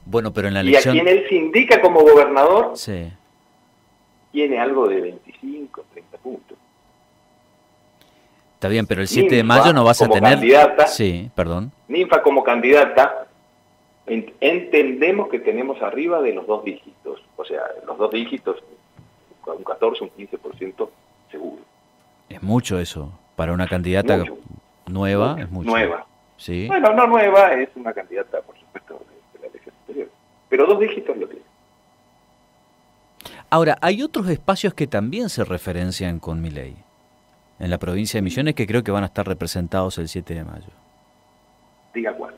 Bueno, 0.04 0.34
pero 0.34 0.48
en 0.48 0.54
la 0.54 0.60
elección... 0.60 0.96
Y 0.96 1.00
a 1.00 1.02
quien 1.02 1.16
él 1.16 1.24
se 1.28 1.34
indica 1.34 1.80
como 1.80 2.00
gobernador, 2.00 2.76
tiene 4.32 4.58
algo 4.58 4.88
de 4.88 5.00
25, 5.00 5.84
30 5.92 6.18
puntos. 6.18 6.58
Está 8.54 8.68
bien, 8.68 8.86
pero 8.86 9.00
el 9.00 9.08
7 9.08 9.34
de 9.34 9.42
mayo 9.42 9.72
no 9.72 9.84
vas 9.84 10.02
a 10.02 10.08
tener... 10.08 10.34
Candidata, 10.34 10.86
sí, 10.86 11.30
perdón. 11.34 11.72
Ninfa 11.88 12.22
como 12.22 12.42
candidata 12.42 13.26
entendemos 14.06 15.28
que 15.28 15.38
tenemos 15.38 15.80
arriba 15.82 16.20
de 16.20 16.32
los 16.32 16.46
dos 16.46 16.64
dígitos, 16.64 17.22
o 17.36 17.44
sea, 17.44 17.62
los 17.86 17.96
dos 17.98 18.10
dígitos, 18.10 18.62
un 19.46 19.64
14, 19.64 20.04
un 20.04 20.10
15% 20.10 20.88
seguro. 21.30 21.62
Es 22.28 22.42
mucho 22.42 22.78
eso, 22.78 23.12
para 23.36 23.52
una 23.52 23.66
candidata 23.66 24.24
nueva 24.86 25.36
es 25.38 25.50
mucho. 25.50 25.70
Nueva. 25.70 26.06
¿Sí? 26.36 26.66
Bueno, 26.66 26.92
no 26.92 27.06
nueva, 27.06 27.52
es 27.52 27.68
una 27.76 27.92
candidata, 27.92 28.40
por 28.42 28.58
supuesto, 28.58 29.00
de, 29.34 29.40
la 29.40 29.46
elección 29.46 29.74
anterior, 29.80 30.08
pero 30.48 30.66
dos 30.66 30.80
dígitos 30.80 31.16
lo 31.16 31.26
tiene. 31.26 31.44
Ahora, 33.52 33.76
hay 33.82 34.02
otros 34.02 34.30
espacios 34.30 34.72
que 34.72 34.86
también 34.86 35.28
se 35.28 35.44
referencian 35.44 36.20
con 36.20 36.40
mi 36.40 36.48
ley. 36.48 36.74
En 37.58 37.68
la 37.68 37.76
provincia 37.76 38.16
de 38.16 38.22
Misiones 38.22 38.54
que 38.54 38.66
creo 38.66 38.82
que 38.82 38.90
van 38.90 39.02
a 39.02 39.08
estar 39.08 39.28
representados 39.28 39.98
el 39.98 40.08
7 40.08 40.32
de 40.32 40.42
mayo. 40.42 40.70
Diga 41.92 42.14
cuál. 42.14 42.34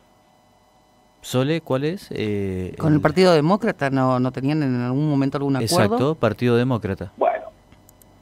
Sole, 1.20 1.60
¿cuál 1.60 1.84
es? 1.84 2.08
Eh, 2.10 2.74
¿Con 2.80 2.94
el, 2.94 3.00
Partido 3.00 3.32
Demócrata 3.32 3.90
no, 3.90 4.18
no 4.18 4.32
tenían 4.32 4.64
en 4.64 4.80
algún 4.80 5.08
momento 5.08 5.36
algún 5.36 5.54
acuerdo? 5.54 5.84
Exacto, 5.84 6.14
Partido 6.16 6.56
Demócrata. 6.56 7.12
Bueno, 7.16 7.44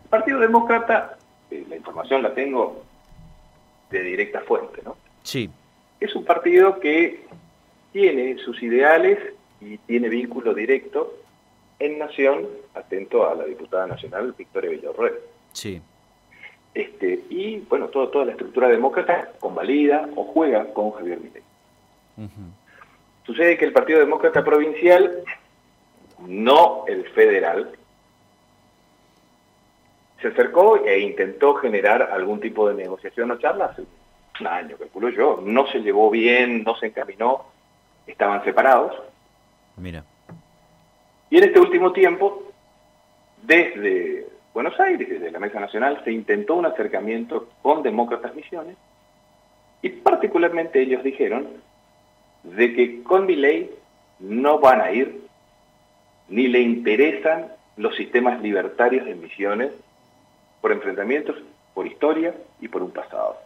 el 0.05 0.11
Partido 0.11 0.39
Demócrata, 0.39 1.17
eh, 1.51 1.65
la 1.71 1.77
información 1.77 2.23
la 2.23 2.35
tengo 2.35 2.85
de 3.91 4.03
directa 4.03 4.43
fuente, 4.43 4.83
¿no? 4.85 4.99
Sí. 5.23 5.49
Es 5.99 6.15
un 6.15 6.27
partido 6.27 6.79
que 6.79 7.25
tiene 7.91 8.37
sus 8.45 8.63
ideales 8.63 9.19
y 9.63 9.79
tiene 9.79 10.11
vínculo 10.11 10.53
directo 10.53 11.22
en 11.79 11.99
Nación, 11.99 12.47
atento 12.75 13.29
a 13.29 13.35
la 13.35 13.45
diputada 13.45 13.87
nacional 13.87 14.35
Victoria 14.37 14.71
Villarreal. 14.71 15.15
Sí. 15.53 15.81
Este, 16.75 17.25
y 17.29 17.59
bueno, 17.69 17.89
todo, 17.89 18.09
toda 18.09 18.25
la 18.25 18.33
estructura 18.33 18.69
demócrata 18.69 19.33
convalida 19.41 20.09
o 20.17 20.25
juega 20.25 20.73
con 20.73 20.93
Javier 20.93 21.21
Milei. 21.21 21.43
Sucede 23.25 23.59
que 23.59 23.65
el 23.65 23.73
Partido 23.73 23.99
Demócrata 23.99 24.45
Provincial, 24.45 25.23
no 26.27 26.85
el 26.87 27.05
federal, 27.11 27.71
se 30.21 30.29
acercó 30.29 30.85
e 30.85 31.01
intentó 31.01 31.55
generar 31.55 32.03
algún 32.13 32.41
tipo 32.41 32.69
de 32.69 32.75
negociación 32.75 33.31
o 33.33 33.39
charla 33.39 33.67
hace 33.67 33.83
un 34.41 34.47
año, 34.47 34.77
calculo 34.77 35.09
yo. 35.11 35.43
No 35.45 35.67
se 35.67 35.81
llevó 35.81 36.11
bien, 36.11 36.63
no 36.65 36.77
se 36.77 36.87
encaminó, 36.87 37.45
estaban 38.07 38.43
separados. 38.45 38.95
Mira. 39.77 40.05
Y 41.33 41.39
en 41.39 41.45
este 41.45 41.61
último 41.61 41.93
tiempo, 41.95 42.43
desde 43.41 44.27
Buenos 44.53 44.79
Aires, 44.79 45.09
desde 45.09 45.31
la 45.31 45.39
Mesa 45.39 45.61
Nacional, 45.61 45.99
se 46.05 46.13
intentó 46.13 46.57
un 46.57 46.67
acercamiento 46.67 47.49
con 47.63 47.83
demócratas 47.83 48.35
misiones 48.35 48.77
y 49.81 49.89
particularmente 49.89 50.83
ellos 50.83 51.03
dijeron 51.03 51.49
de 52.43 52.75
que 52.75 53.03
con 53.03 53.25
mi 53.25 53.37
ley 53.37 53.71
no 54.19 54.59
van 54.59 54.83
a 54.83 54.93
ir 54.93 55.23
ni 56.29 56.49
le 56.49 56.61
interesan 56.61 57.51
los 57.79 57.97
sistemas 57.97 58.43
libertarios 58.43 59.07
de 59.07 59.15
misiones 59.15 59.73
por 60.61 60.71
enfrentamientos, 60.71 61.37
por 61.73 61.87
historia 61.87 62.35
y 62.61 62.69
por 62.69 62.83
un 62.83 62.91
pasado. 62.91 63.39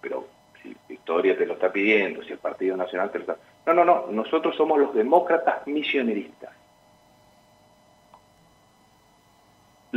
Pero 0.00 0.26
si 0.62 0.74
Victoria 0.88 1.36
te 1.36 1.44
lo 1.44 1.52
está 1.52 1.70
pidiendo, 1.70 2.22
si 2.22 2.32
el 2.32 2.38
Partido 2.38 2.74
Nacional 2.74 3.10
te 3.10 3.18
lo 3.18 3.24
está... 3.24 3.36
No, 3.66 3.74
no, 3.74 3.84
no, 3.84 4.06
nosotros 4.12 4.56
somos 4.56 4.78
los 4.78 4.94
demócratas 4.94 5.66
misioneristas. 5.66 6.57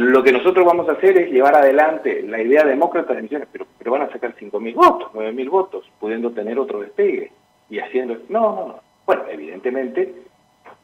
Lo 0.02 0.24
que 0.24 0.32
nosotros 0.32 0.66
vamos 0.66 0.90
a 0.90 0.94
hacer 0.94 1.16
es 1.16 1.32
llevar 1.32 1.54
adelante 1.54 2.24
la 2.24 2.42
idea 2.42 2.64
demócrata 2.64 3.14
de 3.14 3.22
misiones, 3.22 3.48
pero, 3.52 3.68
pero 3.78 3.92
van 3.92 4.02
a 4.02 4.12
sacar 4.12 4.36
5.000 4.36 4.74
votos, 4.74 5.12
9.000 5.14 5.50
votos, 5.50 5.92
pudiendo 6.00 6.32
tener 6.32 6.58
otro 6.58 6.80
despegue 6.80 7.32
y 7.70 7.78
haciendo... 7.78 8.18
No, 8.28 8.56
no, 8.56 8.68
no. 8.68 8.80
Bueno, 9.06 9.26
evidentemente, 9.30 10.12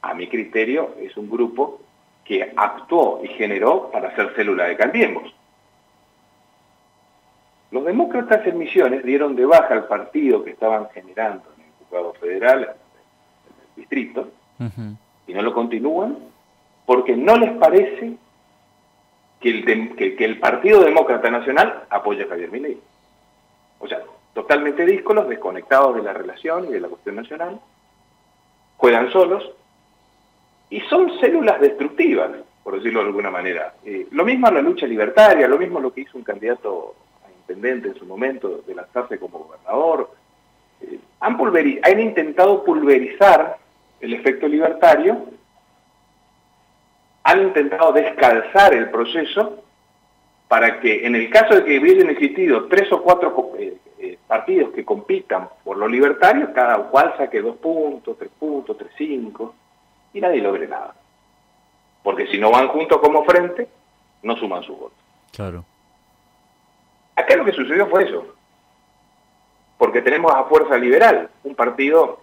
a 0.04 0.14
mi 0.14 0.28
criterio, 0.28 0.92
es 1.02 1.18
un 1.18 1.32
grupo 1.32 1.82
que 2.24 2.54
actuó 2.56 3.22
y 3.24 3.30
generó 3.30 3.90
para 3.90 4.10
hacer 4.10 4.36
célula 4.36 4.66
de 4.66 4.78
Cambiemos. 4.78 5.34
Los 7.72 7.86
demócratas 7.86 8.46
en 8.46 8.60
Misiones 8.60 9.04
dieron 9.04 9.36
de 9.36 9.48
baja 9.48 9.74
al 9.74 9.88
partido 9.88 10.44
que 10.44 10.52
estaban 10.52 10.90
generando 10.94 11.44
en 11.58 11.64
el 11.64 11.72
juzgado 11.80 12.14
federal, 12.14 12.60
en 12.62 12.68
el 12.68 13.76
distrito, 13.78 14.28
y 15.26 15.34
no 15.34 15.42
lo 15.42 15.56
continúan 15.56 16.20
porque 16.86 17.18
no 17.18 17.36
les 17.36 17.54
parece 17.58 18.16
que 19.40 19.50
el, 19.50 19.96
que, 19.96 20.26
el 20.26 20.40
Partido 20.40 20.84
Demócrata 20.84 21.30
Nacional 21.30 21.84
apoya 21.90 22.26
a 22.26 22.30
Javier 22.30 22.52
Milei. 22.52 22.80
O 23.80 23.88
sea, 23.88 24.02
totalmente 24.34 24.86
díscolos, 24.86 25.30
desconectados 25.30 25.96
de 25.96 26.04
la 26.04 26.14
relación 26.14 26.66
y 26.66 26.74
de 26.74 26.80
la 26.80 26.88
cuestión 26.88 27.16
nacional, 27.16 27.60
juegan 28.78 29.12
solos 29.12 29.52
y 30.70 30.82
son 30.82 31.20
células 31.20 31.60
destructivas, 31.62 32.32
por 32.64 32.76
decirlo 32.76 33.02
de 33.02 33.08
alguna 33.08 33.32
manera. 33.32 33.76
Eh, 33.86 34.08
lo 34.12 34.26
mismo 34.26 34.50
la 34.50 34.62
lucha 34.62 34.86
libertaria, 34.86 35.48
lo 35.48 35.58
mismo 35.58 35.80
lo 35.80 35.94
que 35.94 36.02
hizo 36.02 36.18
un 36.18 36.24
candidato 36.24 36.96
a 37.26 37.32
intendente 37.32 37.90
en 37.90 37.96
su 37.96 38.06
momento 38.06 38.64
de 38.66 38.76
lanzarse 38.76 39.20
como 39.20 39.40
gobernador. 39.40 40.12
Eh, 40.82 41.00
han, 41.20 41.38
han 41.84 42.00
intentado 42.00 42.64
pulverizar 42.64 43.58
el 44.00 44.14
efecto 44.14 44.48
libertario, 44.48 45.26
han 47.28 47.42
intentado 47.42 47.92
descalzar 47.92 48.74
el 48.74 48.90
proceso 48.90 49.62
para 50.48 50.80
que 50.80 51.06
en 51.06 51.14
el 51.14 51.30
caso 51.30 51.56
de 51.56 51.66
que 51.66 51.78
hubiesen 51.78 52.10
existido 52.10 52.68
tres 52.68 52.90
o 52.94 53.04
cuatro 53.04 53.52
eh, 53.60 53.76
eh, 54.00 54.18
partidos 54.26 54.74
que 54.74 54.86
compitan 54.86 55.50
por 55.62 55.76
lo 55.76 55.90
libertario, 55.90 56.54
cada 56.54 56.78
cual 56.84 57.16
saque 57.18 57.42
dos 57.42 57.58
puntos, 57.58 58.18
tres 58.18 58.32
puntos, 58.40 58.78
tres, 58.78 58.92
cinco, 58.98 59.56
y 60.14 60.22
nadie 60.22 60.42
logre 60.42 60.70
nada. 60.70 60.96
Porque 62.02 62.28
si 62.28 62.38
no 62.38 62.50
van 62.50 62.70
juntos 62.70 62.98
como 63.02 63.26
frente, 63.26 63.68
no 64.24 64.38
suman 64.38 64.64
su 64.64 64.78
voto. 64.78 64.96
Claro. 65.34 65.66
Acá 67.14 67.36
lo 67.36 67.44
que 67.44 67.52
sucedió 67.52 67.88
fue 67.88 68.06
eso. 68.06 68.26
Porque 69.78 70.02
tenemos 70.02 70.34
a 70.34 70.46
Fuerza 70.46 70.78
Liberal, 70.78 71.30
un 71.44 71.56
partido 71.56 72.22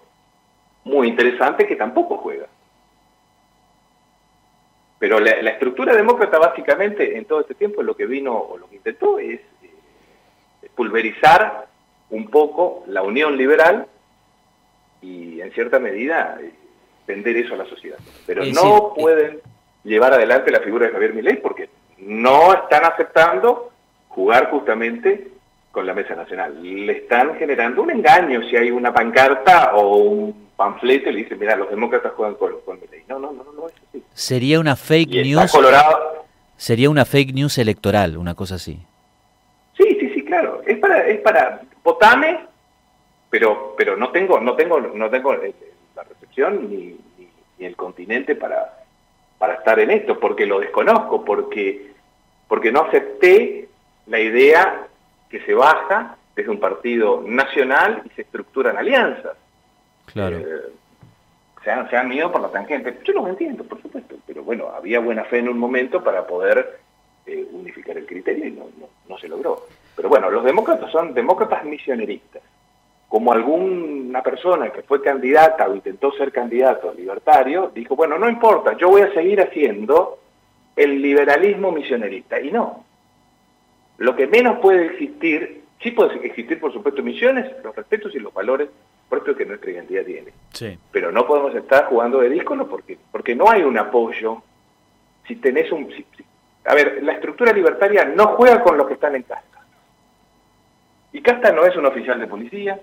muy 0.85 1.09
interesante 1.09 1.67
que 1.67 1.77
tampoco 1.77 2.17
juega. 2.17 2.47
Pero 5.05 5.21
la, 5.21 5.33
estructura 5.51 5.95
demócrata 5.95 6.39
básicamente 6.39 7.19
en 7.19 7.27
todo 7.27 7.43
este 7.43 7.55
tiempo 7.55 7.83
lo 7.83 7.95
que 7.95 8.07
vino 8.07 8.35
o 8.35 8.57
lo 8.57 8.71
que 8.71 8.77
intentó 8.77 9.19
es 9.19 9.39
eh, 9.63 10.71
pulverizar 10.75 11.67
un 12.09 12.31
poco 12.31 12.85
la 12.87 13.03
unión 13.03 13.37
liberal 13.37 13.87
y 15.03 15.43
en 15.43 15.53
cierta 15.53 15.79
medida 15.79 16.39
eh, 16.41 16.53
vender 17.07 17.37
eso 17.37 17.53
a 17.53 17.59
la 17.59 17.67
sociedad. 17.67 17.99
Pero 18.25 18.47
no 18.47 18.95
pueden 18.95 19.43
llevar 19.83 20.15
adelante 20.15 20.51
la 20.51 20.61
figura 20.61 20.87
de 20.87 20.93
Javier 20.93 21.13
Milei 21.13 21.37
porque 21.37 21.69
no 21.99 22.55
están 22.55 22.87
aceptando 22.87 23.73
jugar 24.09 24.51
justamente 24.51 25.33
con 25.75 25.87
la 25.87 25.93
Mesa 25.93 26.15
Nacional. 26.15 26.63
Le 26.63 26.93
están 26.93 27.35
generando 27.35 27.83
un 27.83 27.91
engaño 27.91 28.41
si 28.49 28.57
hay 28.57 28.71
una 28.71 28.95
pancarta 28.95 29.75
o 29.75 29.97
un 29.97 30.51
panfleto 30.57 31.11
y 31.11 31.13
le 31.13 31.19
dicen, 31.25 31.39
mira, 31.39 31.57
los 31.57 31.69
demócratas 31.69 32.13
juegan 32.13 32.37
con, 32.37 32.61
con 32.61 32.79
No, 33.09 33.19
no, 33.19 33.33
no, 33.33 33.45
no 33.53 33.67
es 33.67 33.75
así. 33.89 34.03
Sería 34.15 34.61
una 34.61 34.77
fake 34.77 35.11
news. 35.25 35.53
Sería 36.57 36.89
una 36.89 37.05
fake 37.05 37.35
news 37.35 37.59
electoral, 37.59 38.17
una 38.17 38.37
cosa 38.37 38.55
así. 38.55 38.79
Sí, 39.77 39.97
sí, 39.99 40.13
sí, 40.15 40.25
claro. 40.25 40.63
Es 40.65 40.79
para, 40.79 41.09
es 41.09 41.21
para 41.21 41.61
votame, 41.83 42.47
pero, 43.29 43.75
pero 43.77 43.97
no 43.97 44.11
tengo, 44.11 44.39
no 44.39 44.55
tengo, 44.55 44.81
no 44.81 45.11
tengo 45.11 45.35
la 45.35 46.03
recepción 46.05 46.71
ni, 46.71 46.97
ni, 47.59 47.67
el 47.67 47.75
continente 47.75 48.37
para, 48.37 48.85
para 49.39 49.55
estar 49.55 49.81
en 49.81 49.91
esto, 49.91 50.21
porque 50.21 50.47
lo 50.47 50.61
desconozco, 50.61 51.25
porque, 51.25 51.91
porque 52.47 52.71
no 52.71 52.83
acepté 52.83 53.69
la 54.07 54.21
idea 54.21 54.87
que 55.35 55.45
se 55.45 55.55
baja 55.55 56.17
desde 56.37 56.49
un 56.49 56.61
partido 56.61 57.21
nacional 57.27 58.03
y 58.05 58.11
se 58.11 58.23
estructuran 58.23 58.77
alianzas. 58.77 59.37
Claro. 60.13 60.39
Eh, 60.39 60.73
se, 61.65 61.73
han, 61.73 61.91
se 61.91 61.97
han 61.97 62.13
ido 62.13 62.31
por 62.31 62.41
la 62.41 62.53
tangente. 62.53 63.01
Yo 63.03 63.15
lo 63.15 63.27
entiendo, 63.27 63.65
por 63.65 63.83
supuesto, 63.83 64.15
pero 64.25 64.45
bueno, 64.45 64.69
había 64.69 65.01
buena 65.01 65.25
fe 65.25 65.41
en 65.41 65.49
un 65.49 65.59
momento 65.59 66.05
para 66.05 66.25
poder 66.25 66.79
eh, 67.27 67.49
unificar 67.51 67.99
el 67.99 68.07
criterio 68.07 68.47
y 68.47 68.53
no, 68.53 68.67
no, 69.09 69.19
se 69.19 69.27
logró. 69.27 69.67
Pero 69.97 70.09
bueno, 70.09 70.31
los 70.31 70.45
demócratas 70.45 70.93
son 70.93 71.13
demócratas 71.15 71.65
misioneristas. 71.65 72.43
Como 73.09 73.33
alguna 73.33 74.23
persona 74.23 74.71
que 74.71 74.83
fue 74.83 75.03
candidata 75.03 75.69
o 75.69 75.75
intentó 75.75 76.13
ser 76.13 76.31
candidato 76.31 76.95
libertario, 76.95 77.73
dijo, 77.75 77.97
bueno, 77.97 78.21
no 78.21 78.29
importa, 78.29 78.77
yo 78.77 78.89
voy 78.89 79.03
a 79.03 79.13
seguir 79.13 79.41
haciendo 79.41 80.21
el 80.77 81.03
liberalismo 81.03 81.73
misionerista. 81.73 82.41
Y 82.41 82.53
no, 82.53 82.84
lo 83.99 84.17
que 84.17 84.27
menos 84.27 84.59
puede 84.59 84.87
existir, 84.87 85.63
sí 85.83 85.91
puede 85.91 86.25
existir 86.27 86.59
por 86.61 86.73
supuesto 86.73 87.03
misiones, 87.03 87.51
los 87.63 87.75
respetos 87.75 88.15
y 88.15 88.19
los 88.19 88.33
valores 88.33 88.69
propios 89.09 89.37
que 89.37 89.47
nuestra 89.47 89.71
identidad 89.71 90.05
tiene. 90.05 90.33
Sí. 90.53 90.79
Pero 90.91 91.13
no 91.13 91.27
podemos 91.27 91.55
estar 91.55 91.87
jugando 91.87 92.21
de 92.21 92.31
díscolo 92.31 92.69
porque, 92.69 92.99
porque 93.13 93.35
no 93.35 93.49
hay 93.49 93.63
un 93.63 93.79
apoyo. 93.79 94.43
Si 95.27 95.37
tenés 95.37 95.71
un... 95.73 95.89
a 96.65 96.75
ver, 96.75 97.03
la 97.03 97.13
estructura 97.13 97.53
libertaria 97.53 98.05
no 98.05 98.29
juega 98.29 98.63
con 98.63 98.77
los 98.77 98.87
que 98.87 98.95
están 98.95 99.15
en 99.15 99.23
casta. 99.23 99.61
Y 101.13 101.21
casta 101.23 101.53
no 101.53 101.65
es 101.65 101.77
un 101.77 101.87
oficial 101.87 102.19
de 102.19 102.27
policía, 102.27 102.81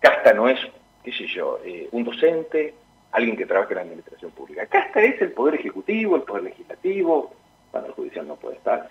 casta 0.00 0.34
no 0.34 0.48
es, 0.48 0.60
qué 1.02 1.12
sé 1.12 1.26
yo, 1.26 1.58
eh, 1.64 1.88
un 1.92 2.04
docente, 2.04 2.74
alguien 3.12 3.36
que 3.36 3.46
trabaja 3.46 3.70
en 3.70 3.76
la 3.76 3.82
administración 3.82 4.30
pública. 4.32 4.66
Casta 4.66 5.00
es 5.00 5.20
el 5.22 5.32
poder 5.32 5.54
ejecutivo, 5.54 6.16
el 6.16 6.22
poder 6.22 6.44
legislativo, 6.44 7.32
cuando 7.70 7.88
el 7.88 7.94
judicial 7.94 8.28
no 8.28 8.36
puede 8.36 8.56
estar. 8.56 8.88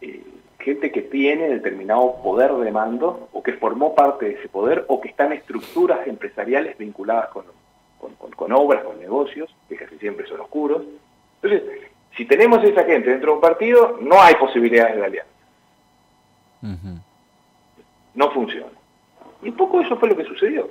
Eh, 0.00 0.22
gente 0.58 0.90
que 0.90 1.02
tiene 1.02 1.48
determinado 1.48 2.16
poder 2.22 2.52
de 2.52 2.70
mando 2.70 3.28
o 3.32 3.42
que 3.42 3.52
formó 3.54 3.94
parte 3.94 4.26
de 4.26 4.32
ese 4.32 4.48
poder 4.48 4.84
o 4.88 5.00
que 5.00 5.08
están 5.08 5.32
estructuras 5.32 6.06
empresariales 6.06 6.76
vinculadas 6.78 7.28
con, 7.28 7.44
con, 8.34 8.52
obras, 8.52 8.84
con 8.84 8.98
negocios, 8.98 9.54
que 9.68 9.76
casi 9.76 9.98
siempre 9.98 10.26
son 10.26 10.40
oscuros. 10.40 10.82
Entonces, 11.42 11.68
si 12.16 12.24
tenemos 12.24 12.62
esa 12.64 12.84
gente 12.84 13.10
dentro 13.10 13.32
de 13.32 13.34
un 13.36 13.40
partido, 13.40 13.98
no 14.00 14.20
hay 14.20 14.34
posibilidades 14.36 14.96
de 14.96 15.04
alianza. 15.04 15.30
No 18.14 18.30
funciona. 18.30 18.72
Y 19.42 19.50
un 19.50 19.56
poco 19.56 19.80
eso 19.80 19.96
fue 19.98 20.08
lo 20.08 20.16
que 20.16 20.24
sucedió. 20.24 20.68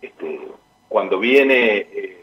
Este, 0.00 0.40
cuando 0.88 1.18
viene 1.18 1.78
eh, 1.78 2.16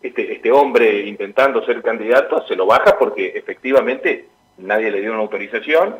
este, 0.00 0.32
este 0.32 0.50
hombre 0.50 1.06
intentando 1.06 1.64
ser 1.64 1.82
candidato, 1.82 2.46
se 2.48 2.56
lo 2.56 2.66
baja 2.66 2.98
porque 2.98 3.32
efectivamente 3.34 4.26
nadie 4.58 4.90
le 4.90 5.00
dio 5.00 5.12
una 5.12 5.20
autorización, 5.20 5.96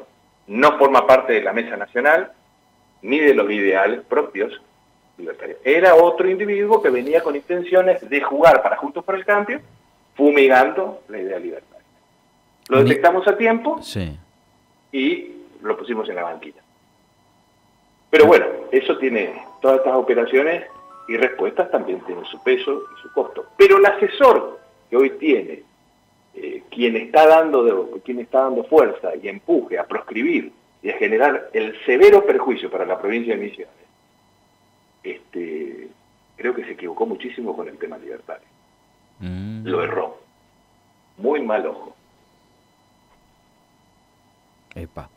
no 0.47 0.79
forma 0.79 1.07
parte 1.07 1.35
de 1.35 1.43
la 1.43 1.53
mesa 1.53 1.77
nacional, 1.77 2.33
ni 3.03 3.19
de 3.19 3.35
los 3.35 3.51
ideales 3.51 4.03
propios 4.09 4.61
libertarios. 5.19 5.59
Era 5.65 5.95
otro 5.95 6.29
individuo 6.29 6.83
que 6.83 6.91
venía 6.91 7.23
con 7.23 7.37
intenciones 7.37 8.09
de 8.09 8.21
jugar 8.21 8.63
para 8.63 8.77
Juntos 8.77 9.05
por 9.05 9.15
el 9.15 9.25
Cambio, 9.25 9.61
fumigando 10.15 11.03
la 11.09 11.19
idea 11.19 11.39
libertaria. 11.39 11.87
Lo 12.69 12.83
detectamos 12.83 13.27
a 13.27 13.37
tiempo 13.37 13.81
y 14.93 15.33
lo 15.63 15.77
pusimos 15.77 16.09
en 16.09 16.17
la 16.17 16.25
banquilla. 16.25 16.63
Pero 18.11 18.27
bueno, 18.27 18.47
eso 18.71 18.99
tiene, 18.99 19.43
todas 19.61 19.79
estas 19.79 19.95
operaciones 19.95 20.65
y 21.09 21.17
respuestas 21.17 21.71
también 21.71 22.01
tienen 22.01 22.25
su 22.27 22.43
peso 22.43 22.83
y 22.97 23.03
su 23.03 23.13
costo. 23.13 23.47
Pero 23.57 23.79
el 23.79 23.87
asesor 23.87 24.61
que 24.91 24.97
hoy 24.97 25.11
tiene 25.19 25.63
eh, 26.35 26.63
quien, 26.71 26.97
está 26.97 27.27
dando 27.27 27.65
de, 27.65 28.01
quien 28.01 28.21
está 28.21 28.43
dando 28.43 28.65
fuerza 28.65 29.11
y 29.21 29.29
empuje 29.29 29.79
a 29.79 29.87
proscribir 29.87 30.53
y 30.83 30.91
a 30.91 30.97
generar 30.97 31.51
el 31.53 31.77
severo 31.85 32.25
perjuicio 32.25 32.71
para 32.71 32.87
la 32.87 33.01
provincia 33.01 33.37
de 33.37 33.41
Misiones, 33.41 33.75
este, 35.03 35.89
creo 36.37 36.55
que 36.55 36.65
se 36.65 36.73
equivocó 36.73 37.07
muchísimo 37.07 37.55
con 37.55 37.69
el 37.69 37.79
tema 37.79 37.99
libertario. 37.99 38.47
Mm. 39.21 39.67
Lo 39.67 39.83
erró. 39.83 40.19
Muy 41.19 41.43
mal 41.43 41.67
ojo. 41.67 41.95
Epa. 44.75 45.09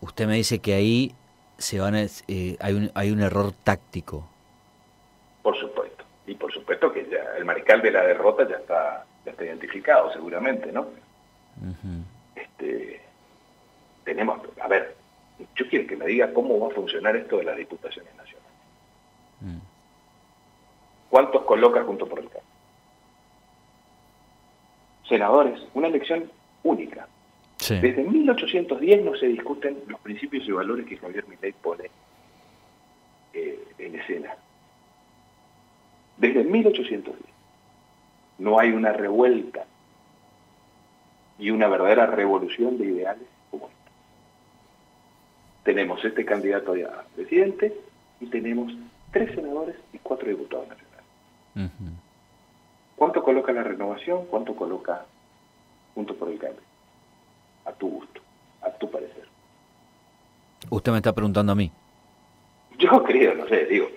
Usted 0.00 0.26
me 0.26 0.36
dice 0.36 0.60
que 0.60 0.74
ahí 0.74 1.14
se 1.58 1.78
van 1.78 1.94
a, 1.94 2.02
eh, 2.02 2.56
hay, 2.58 2.74
un, 2.74 2.90
hay 2.94 3.10
un 3.10 3.20
error 3.20 3.52
táctico. 3.52 4.26
Por 5.42 5.58
supuesto. 5.58 6.04
Y 6.26 6.34
por 6.34 6.52
supuesto 6.52 6.92
que 6.92 7.06
ya 7.10 7.29
el 7.40 7.46
mariscal 7.46 7.80
de 7.80 7.90
la 7.90 8.02
derrota 8.02 8.46
ya 8.46 8.56
está, 8.56 9.04
está 9.24 9.44
identificado 9.44 10.12
seguramente, 10.12 10.70
¿no? 10.70 10.88
este, 12.34 13.00
tenemos, 14.04 14.40
a 14.60 14.68
ver, 14.68 14.94
yo 15.56 15.68
quiero 15.68 15.86
que 15.86 15.96
me 15.96 16.06
diga 16.06 16.32
cómo 16.32 16.60
va 16.60 16.68
a 16.68 16.74
funcionar 16.74 17.16
esto 17.16 17.38
de 17.38 17.44
las 17.44 17.56
diputaciones 17.56 18.14
nacionales. 18.14 18.50
Mm. 19.40 19.58
¿Cuántos 21.08 21.42
coloca 21.44 21.82
junto 21.82 22.06
por 22.06 22.18
el 22.18 22.26
cambio? 22.26 22.42
Senadores, 25.08 25.60
una 25.74 25.88
elección 25.88 26.30
única. 26.62 27.08
Desde 27.58 28.02
1810 28.04 29.04
no 29.04 29.14
se 29.16 29.26
discuten 29.26 29.82
los 29.86 30.00
principios 30.00 30.46
y 30.46 30.52
valores 30.52 30.86
que 30.86 30.96
Javier 30.96 31.26
Milei 31.28 31.52
pone 31.52 31.90
eh, 33.32 33.64
en 33.78 33.94
escena 34.00 34.34
desde 36.20 36.44
1810. 36.44 37.16
No 38.38 38.58
hay 38.58 38.70
una 38.70 38.92
revuelta 38.92 39.64
y 41.38 41.50
una 41.50 41.66
verdadera 41.68 42.06
revolución 42.06 42.78
de 42.78 42.86
ideales 42.86 43.26
como 43.50 43.66
esta. 43.66 43.90
Tenemos 45.64 46.04
este 46.04 46.24
candidato 46.24 46.72
a 46.72 47.04
presidente 47.16 47.74
y 48.20 48.26
tenemos 48.26 48.72
tres 49.12 49.34
senadores 49.34 49.76
y 49.92 49.98
cuatro 49.98 50.28
diputados 50.28 50.68
nacionales. 50.68 51.70
¿Cuánto 52.96 53.22
coloca 53.22 53.52
la 53.52 53.62
renovación? 53.62 54.26
¿Cuánto 54.26 54.54
coloca 54.54 55.06
Junto 55.94 56.14
por 56.14 56.28
el 56.28 56.38
Cambio? 56.38 56.62
A 57.64 57.72
tu 57.72 57.88
gusto, 57.88 58.20
a 58.62 58.70
tu 58.70 58.90
parecer. 58.90 59.26
Usted 60.68 60.92
me 60.92 60.98
está 60.98 61.12
preguntando 61.12 61.52
a 61.52 61.54
mí. 61.54 61.72
Yo 62.78 63.02
creo, 63.02 63.34
no 63.34 63.48
sé, 63.48 63.64
digo. 63.66 63.88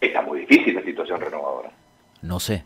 Está 0.00 0.22
muy 0.22 0.40
difícil 0.40 0.74
la 0.74 0.82
situación 0.82 1.20
renovadora. 1.20 1.70
No 2.22 2.40
sé. 2.40 2.64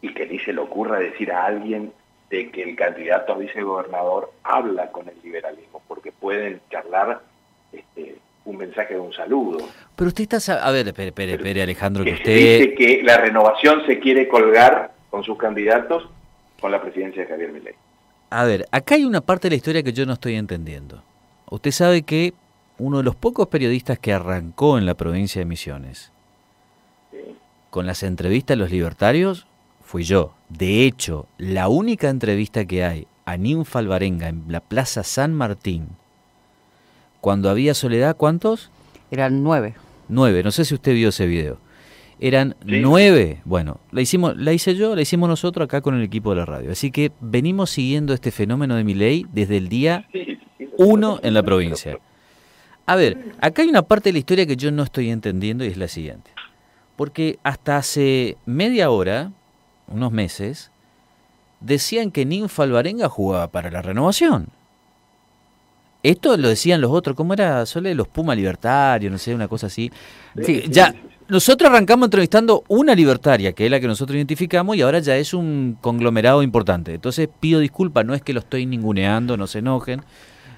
Y 0.00 0.12
que 0.14 0.26
ni 0.26 0.38
se 0.40 0.52
le 0.52 0.60
ocurra 0.60 0.98
decir 0.98 1.32
a 1.32 1.44
alguien 1.44 1.92
de 2.30 2.50
que 2.50 2.62
el 2.62 2.76
candidato 2.76 3.34
a 3.34 3.38
vicegobernador 3.38 4.32
habla 4.42 4.90
con 4.90 5.08
el 5.08 5.14
liberalismo, 5.22 5.82
porque 5.86 6.12
pueden 6.12 6.60
charlar 6.70 7.20
este, 7.72 8.16
un 8.44 8.56
mensaje 8.56 8.94
de 8.94 9.00
un 9.00 9.12
saludo. 9.12 9.58
Pero 9.94 10.08
usted 10.08 10.26
está... 10.32 10.66
A 10.66 10.70
ver, 10.72 10.88
espere, 10.88 11.08
espere, 11.08 11.34
espere 11.34 11.62
Alejandro, 11.62 12.04
que, 12.04 12.14
usted... 12.14 12.34
Dice 12.34 12.74
que 12.74 13.02
la 13.02 13.18
renovación 13.18 13.84
se 13.86 13.98
quiere 13.98 14.28
colgar 14.28 14.92
con 15.10 15.22
sus 15.22 15.36
candidatos 15.36 16.08
con 16.60 16.72
la 16.72 16.80
presidencia 16.80 17.22
de 17.22 17.28
Javier 17.28 17.52
Milei. 17.52 17.74
A 18.30 18.44
ver, 18.44 18.66
acá 18.70 18.94
hay 18.94 19.04
una 19.04 19.20
parte 19.20 19.48
de 19.48 19.50
la 19.50 19.56
historia 19.56 19.82
que 19.82 19.92
yo 19.92 20.06
no 20.06 20.14
estoy 20.14 20.36
entendiendo. 20.36 21.02
usted 21.50 21.70
sabe 21.70 22.02
que 22.02 22.32
uno 22.82 22.98
de 22.98 23.04
los 23.04 23.14
pocos 23.14 23.46
periodistas 23.48 23.98
que 23.98 24.12
arrancó 24.12 24.76
en 24.76 24.86
la 24.86 24.94
provincia 24.94 25.40
de 25.40 25.46
Misiones 25.46 26.12
con 27.72 27.86
las 27.86 28.02
entrevistas 28.02 28.54
a 28.54 28.58
los 28.58 28.70
libertarios 28.70 29.46
fui 29.82 30.02
yo. 30.04 30.34
De 30.50 30.84
hecho, 30.84 31.26
la 31.38 31.68
única 31.68 32.10
entrevista 32.10 32.66
que 32.66 32.84
hay 32.84 33.06
a 33.24 33.38
Ninfa 33.38 33.78
Alvarenga 33.78 34.28
en 34.28 34.44
la 34.48 34.60
Plaza 34.60 35.02
San 35.04 35.32
Martín, 35.32 35.88
cuando 37.22 37.48
había 37.48 37.72
soledad, 37.72 38.16
¿cuántos? 38.16 38.70
Eran 39.10 39.42
nueve. 39.42 39.74
Nueve, 40.08 40.42
no 40.42 40.50
sé 40.50 40.66
si 40.66 40.74
usted 40.74 40.92
vio 40.92 41.08
ese 41.08 41.26
video. 41.26 41.58
Eran 42.20 42.56
nueve. 42.62 43.40
Bueno, 43.46 43.80
la 43.90 44.02
hicimos, 44.02 44.36
la 44.36 44.52
hice 44.52 44.74
yo, 44.74 44.94
la 44.94 45.00
hicimos 45.00 45.30
nosotros 45.30 45.64
acá 45.64 45.80
con 45.80 45.94
el 45.94 46.02
equipo 46.02 46.30
de 46.30 46.36
la 46.36 46.44
radio. 46.44 46.72
Así 46.72 46.90
que 46.90 47.10
venimos 47.20 47.70
siguiendo 47.70 48.12
este 48.12 48.32
fenómeno 48.32 48.74
de 48.74 48.84
mi 48.84 48.92
ley 48.92 49.24
desde 49.32 49.56
el 49.56 49.70
día 49.70 50.06
uno 50.76 51.20
en 51.22 51.32
la 51.32 51.42
provincia. 51.42 51.98
A 52.86 52.96
ver, 52.96 53.32
acá 53.40 53.62
hay 53.62 53.68
una 53.68 53.82
parte 53.82 54.08
de 54.08 54.14
la 54.14 54.18
historia 54.18 54.46
que 54.46 54.56
yo 54.56 54.70
no 54.72 54.82
estoy 54.82 55.10
entendiendo 55.10 55.64
y 55.64 55.68
es 55.68 55.76
la 55.76 55.88
siguiente. 55.88 56.30
Porque 56.96 57.38
hasta 57.42 57.76
hace 57.76 58.36
media 58.44 58.90
hora, 58.90 59.32
unos 59.88 60.12
meses, 60.12 60.70
decían 61.60 62.10
que 62.10 62.24
Ninfa 62.24 62.64
Alvarenga 62.64 63.08
jugaba 63.08 63.48
para 63.48 63.70
la 63.70 63.82
renovación. 63.82 64.48
Esto 66.02 66.36
lo 66.36 66.48
decían 66.48 66.80
los 66.80 66.90
otros, 66.90 67.16
¿cómo 67.16 67.32
era? 67.32 67.64
Solo 67.64 67.92
los 67.94 68.08
Puma 68.08 68.34
Libertarios, 68.34 69.12
no 69.12 69.18
sé, 69.18 69.34
una 69.34 69.46
cosa 69.46 69.68
así. 69.68 69.90
ya, 70.68 70.92
nosotros 71.28 71.70
arrancamos 71.70 72.08
entrevistando 72.08 72.64
una 72.68 72.94
libertaria, 72.94 73.52
que 73.52 73.66
es 73.66 73.70
la 73.70 73.78
que 73.78 73.86
nosotros 73.86 74.16
identificamos, 74.16 74.76
y 74.76 74.82
ahora 74.82 74.98
ya 74.98 75.16
es 75.16 75.32
un 75.32 75.78
conglomerado 75.80 76.42
importante. 76.42 76.94
Entonces 76.94 77.28
pido 77.40 77.60
disculpas, 77.60 78.04
no 78.04 78.14
es 78.14 78.22
que 78.22 78.32
lo 78.32 78.40
estoy 78.40 78.66
ninguneando, 78.66 79.36
no 79.36 79.46
se 79.46 79.60
enojen, 79.60 80.02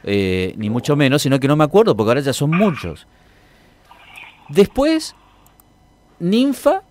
eh, 0.04 0.54
ni 0.56 0.70
mucho 0.70 0.96
menos, 0.96 1.22
sino 1.22 1.40
que 1.40 1.48
no 1.48 1.56
me 1.56 1.64
acuerdo, 1.64 1.96
porque 1.96 2.10
ahora 2.10 2.20
ya 2.20 2.32
son 2.32 2.50
muchos. 2.50 3.06
Después, 4.48 5.14
Ninfa 6.18 6.82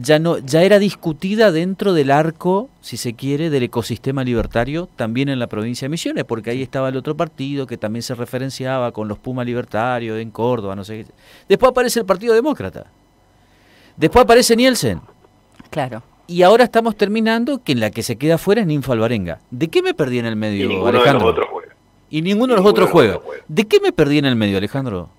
ya, 0.00 0.18
no, 0.18 0.38
ya 0.38 0.62
era 0.62 0.78
discutida 0.78 1.50
dentro 1.50 1.92
del 1.92 2.10
arco, 2.10 2.70
si 2.80 2.96
se 2.96 3.14
quiere, 3.14 3.50
del 3.50 3.64
ecosistema 3.64 4.22
libertario, 4.22 4.88
también 4.94 5.28
en 5.28 5.40
la 5.40 5.48
provincia 5.48 5.86
de 5.86 5.90
Misiones, 5.90 6.24
porque 6.24 6.50
ahí 6.50 6.62
estaba 6.62 6.88
el 6.88 6.96
otro 6.96 7.16
partido 7.16 7.66
que 7.66 7.76
también 7.76 8.02
se 8.02 8.14
referenciaba 8.14 8.92
con 8.92 9.08
los 9.08 9.18
Pumas 9.18 9.44
Libertarios 9.44 10.20
en 10.20 10.30
Córdoba, 10.30 10.76
no 10.76 10.84
sé 10.84 11.04
qué. 11.04 11.12
Después 11.48 11.70
aparece 11.70 11.98
el 11.98 12.06
Partido 12.06 12.34
Demócrata. 12.34 12.86
Después 13.96 14.22
aparece 14.22 14.54
Nielsen. 14.54 15.00
Claro. 15.70 16.02
Y 16.28 16.42
ahora 16.42 16.64
estamos 16.64 16.96
terminando 16.96 17.62
que 17.64 17.72
en 17.72 17.80
la 17.80 17.90
que 17.90 18.02
se 18.02 18.16
queda 18.16 18.38
fuera 18.38 18.60
es 18.60 18.66
Ninfa 18.66 18.92
Alvarenga. 18.92 19.40
¿De 19.50 19.68
qué 19.68 19.82
me 19.82 19.94
perdí 19.94 20.18
en 20.20 20.26
el 20.26 20.36
medio, 20.36 20.66
y 20.66 20.68
ninguno 20.68 21.02
De 21.02 21.12
los 21.12 21.22
otros 21.22 21.48
juega. 21.50 21.57
Y 22.10 22.22
ninguno 22.22 22.54
de 22.54 22.60
los 22.60 22.70
otros 22.70 22.90
juega. 22.90 23.20
¿De 23.46 23.66
qué 23.66 23.80
me 23.80 23.92
perdí 23.92 24.18
en 24.18 24.24
el 24.24 24.36
medio, 24.36 24.58
Alejandro? 24.58 25.10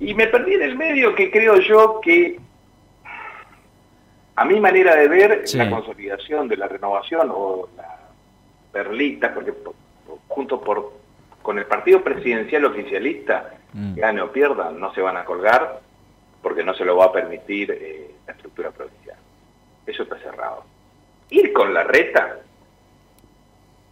Y 0.00 0.14
me 0.14 0.26
perdí 0.26 0.54
en 0.54 0.62
el 0.62 0.76
medio 0.76 1.14
que 1.14 1.30
creo 1.30 1.60
yo 1.60 2.00
que 2.00 2.38
a 4.36 4.44
mi 4.44 4.60
manera 4.60 4.94
de 4.94 5.08
ver, 5.08 5.44
la 5.54 5.70
consolidación 5.70 6.46
de 6.46 6.56
la 6.56 6.68
renovación 6.68 7.28
o 7.32 7.68
la 7.76 7.98
perlita, 8.70 9.34
porque 9.34 9.52
junto 10.28 10.60
por 10.60 10.92
con 11.42 11.58
el 11.58 11.66
partido 11.66 12.02
presidencial 12.02 12.66
oficialista, 12.66 13.54
mm. 13.72 13.94
gane 13.94 14.20
o 14.20 14.30
pierda, 14.30 14.70
no 14.70 14.92
se 14.92 15.00
van 15.00 15.16
a 15.16 15.24
colgar 15.24 15.80
porque 16.42 16.62
no 16.62 16.74
se 16.74 16.84
lo 16.84 16.96
va 16.96 17.06
a 17.06 17.12
permitir 17.12 17.70
eh, 17.70 18.10
la 18.26 18.32
estructura 18.34 18.70
provincial. 18.70 19.16
Eso 19.86 20.02
está 20.02 20.18
cerrado. 20.18 20.64
Ir 21.30 21.52
con 21.52 21.72
la 21.74 21.84
reta, 21.84 22.38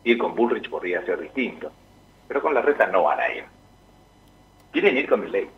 ir 0.06 0.18
con 0.18 0.34
Bullrich 0.34 0.70
podría 0.70 1.04
ser 1.04 1.20
distinto, 1.20 1.70
pero 2.28 2.40
con 2.40 2.54
la 2.54 2.62
reta 2.62 2.86
no 2.86 3.02
van 3.02 3.20
a 3.20 3.28
ir. 3.34 3.44
Quieren 4.72 4.96
ir 4.96 5.08
con 5.08 5.20
mi 5.20 5.30
ley. 5.30 5.48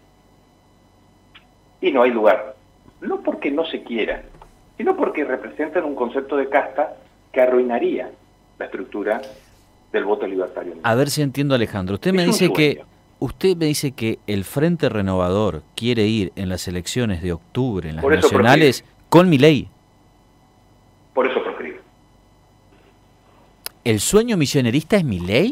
Y 1.81 1.93
no 1.93 2.03
hay 2.03 2.11
lugar. 2.11 2.57
No 3.03 3.21
porque 3.21 3.51
no 3.51 3.65
se 3.67 3.83
quiera, 3.83 4.23
sino 4.77 4.97
porque 4.97 5.25
representan 5.25 5.85
un 5.85 5.95
concepto 5.95 6.37
de 6.37 6.49
casta 6.49 6.97
que 7.31 7.41
arruinaría 7.41 8.11
la 8.59 8.65
estructura 8.65 9.21
del 9.93 10.05
voto 10.05 10.27
libertario. 10.27 10.75
A 10.83 10.95
ver 10.95 11.11
si 11.11 11.23
entiendo 11.23 11.55
Alejandro. 11.55 11.95
Usted 11.95 12.13
me 12.13 12.25
dice 12.25 12.51
que 12.53 12.83
usted 13.19 13.57
me 13.57 13.67
dice 13.67 13.93
que 13.93 14.19
el 14.27 14.45
Frente 14.45 14.89
Renovador 14.89 15.63
quiere 15.77 16.07
ir 16.07 16.33
en 16.37 16.49
las 16.49 16.67
elecciones 16.69 17.23
de 17.23 17.33
octubre, 17.33 17.91
en 17.91 17.97
las 17.97 18.05
nacionales, 18.05 18.85
con 19.11 19.29
mi 19.29 19.37
ley. 19.37 19.69
Por 21.13 21.27
eso 21.27 21.43
proscribe. 21.43 21.81
¿El 23.89 24.01
sueño 24.01 24.37
misionerista 24.37 24.99
es 24.99 25.05
mi 25.05 25.19
ley? 25.19 25.51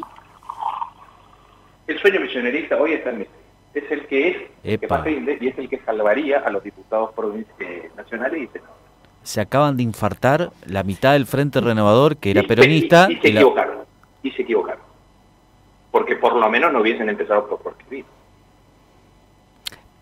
El 1.87 1.99
sueño 1.99 2.20
misionerista 2.20 2.77
hoy 2.77 2.92
está 2.92 3.09
en 3.09 3.20
mi 3.20 3.25
ley. 3.25 3.33
Es 3.72 3.90
el 3.90 4.07
que 4.07 4.29
es, 4.29 4.37
el 4.62 4.79
que 4.79 4.87
rinde 4.87 5.38
y 5.40 5.49
es 5.49 5.57
el 5.57 5.70
que 5.70 5.79
salvaría 5.79 6.40
a 6.40 6.51
los 6.51 6.62
diputados 6.62 7.12
eh, 7.61 7.90
nacionales 7.96 8.42
y 8.42 8.46
senadores 8.49 8.77
se 9.22 9.40
acaban 9.40 9.77
de 9.79 9.83
infartar 9.85 10.51
la 10.66 10.85
mitad 10.85 11.14
del 11.14 11.27
Frente 11.27 11.61
Renovador, 11.62 12.18
que 12.18 12.31
era 12.31 12.42
peronista. 12.44 13.09
Y, 13.11 13.16
se 13.16 13.29
equivocaron, 13.29 13.79
y 14.22 14.31
se 14.31 14.42
equivocaron. 14.42 14.83
Porque 15.90 16.14
por 16.14 16.37
lo 16.37 16.49
menos 16.51 16.72
no 16.72 16.83
hubiesen 16.83 17.09
empezado 17.09 17.49
por 17.49 17.61
proscribir. 17.61 18.05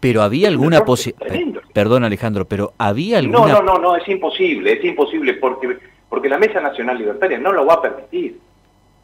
Pero 0.01 0.23
había 0.23 0.49
alguna 0.49 0.85
posibilidad. 0.85 1.63
Perdón, 1.73 2.05
Alejandro, 2.05 2.45
pero 2.45 2.75
había 2.77 3.19
alguna. 3.19 3.47
No, 3.47 3.63
no, 3.63 3.63
no, 3.63 3.79
no, 3.79 3.97
es 3.97 4.07
imposible, 4.09 4.73
es 4.73 4.85
imposible 4.85 5.35
porque, 5.35 5.79
porque 6.09 6.29
la 6.29 6.39
Mesa 6.39 6.61
Nacional 6.61 6.99
Libertaria 6.99 7.39
no 7.39 7.53
lo 7.53 7.67
va 7.67 7.75
a 7.75 7.83
permitir. 7.83 8.41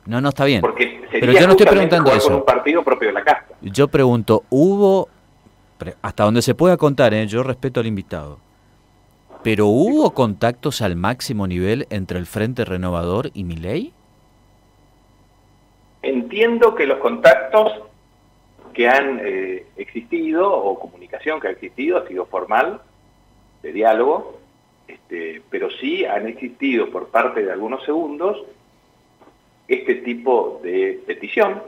No, 0.07 0.21
no 0.21 0.31
está 0.31 0.45
bien. 0.45 0.61
Porque 0.61 1.03
pero 1.11 1.33
yo 1.33 1.47
no 1.47 1.53
estoy 1.53 1.67
preguntando 1.67 2.13
eso. 2.13 2.37
un 2.37 2.45
partido 2.45 2.83
propio 2.83 3.09
de 3.09 3.15
la 3.15 3.23
casta. 3.23 3.55
Yo 3.61 3.89
pregunto, 3.89 4.45
¿hubo, 4.51 5.09
hasta 6.03 6.25
donde 6.25 6.43
se 6.43 6.55
pueda 6.55 6.77
contar, 6.77 7.13
eh, 7.15 7.27
yo 7.27 7.43
respeto 7.43 7.81
al 7.81 7.87
invitado, 7.87 8.39
¿Pero 9.43 9.69
hubo 9.69 10.11
contactos 10.11 10.83
al 10.83 10.97
máximo 10.97 11.47
nivel 11.47 11.87
entre 11.89 12.19
el 12.19 12.27
Frente 12.27 12.67
Renovador 12.67 13.31
y 13.33 13.45
Milei? 13.45 13.93
Entiendo 16.03 16.75
que 16.75 16.87
los 16.87 16.99
contactos 16.99 17.73
que 18.75 18.87
han 18.87 19.21
eh, 19.23 19.67
existido 19.77 20.53
o 20.53 20.79
comunicación 20.79 21.41
que 21.41 21.49
ha 21.49 21.51
existido 21.53 21.99
ha 21.99 22.07
sido 22.07 22.27
formal, 22.27 22.83
de 23.63 23.73
diálogo, 23.73 24.40
este, 24.93 25.43
pero 25.51 25.71
sí 25.71 26.05
han 26.05 26.27
existido 26.27 26.91
por 26.91 27.09
parte 27.09 27.43
de 27.43 27.53
algunos 27.53 27.85
segundos 27.85 28.39
este 29.69 29.97
tipo 29.97 30.61
de 30.63 31.01
petición 31.07 31.63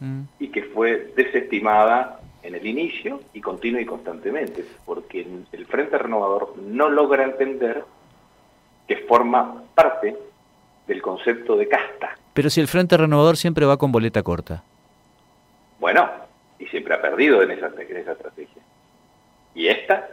mm. 0.00 0.20
y 0.40 0.48
que 0.48 0.64
fue 0.64 1.12
desestimada 1.16 2.20
en 2.42 2.54
el 2.54 2.66
inicio 2.66 3.20
y 3.32 3.40
continua 3.40 3.80
y 3.80 3.86
constantemente, 3.86 4.64
porque 4.84 5.26
el 5.52 5.66
Frente 5.66 5.96
Renovador 5.96 6.54
no 6.58 6.90
logra 6.90 7.24
entender 7.24 7.84
que 8.86 8.96
forma 8.98 9.62
parte 9.74 10.16
del 10.86 11.00
concepto 11.00 11.56
de 11.56 11.68
casta. 11.68 12.18
Pero 12.34 12.50
si 12.50 12.60
el 12.60 12.68
Frente 12.68 12.96
Renovador 12.96 13.36
siempre 13.36 13.64
va 13.64 13.78
con 13.78 13.92
boleta 13.92 14.22
corta. 14.22 14.62
Bueno, 15.80 16.10
y 16.58 16.66
siempre 16.66 16.94
ha 16.94 17.00
perdido 17.00 17.42
en 17.42 17.52
esa, 17.52 17.68
esa 17.68 18.12
estrategia. 18.12 18.62
Y 19.54 19.68
esta, 19.68 20.08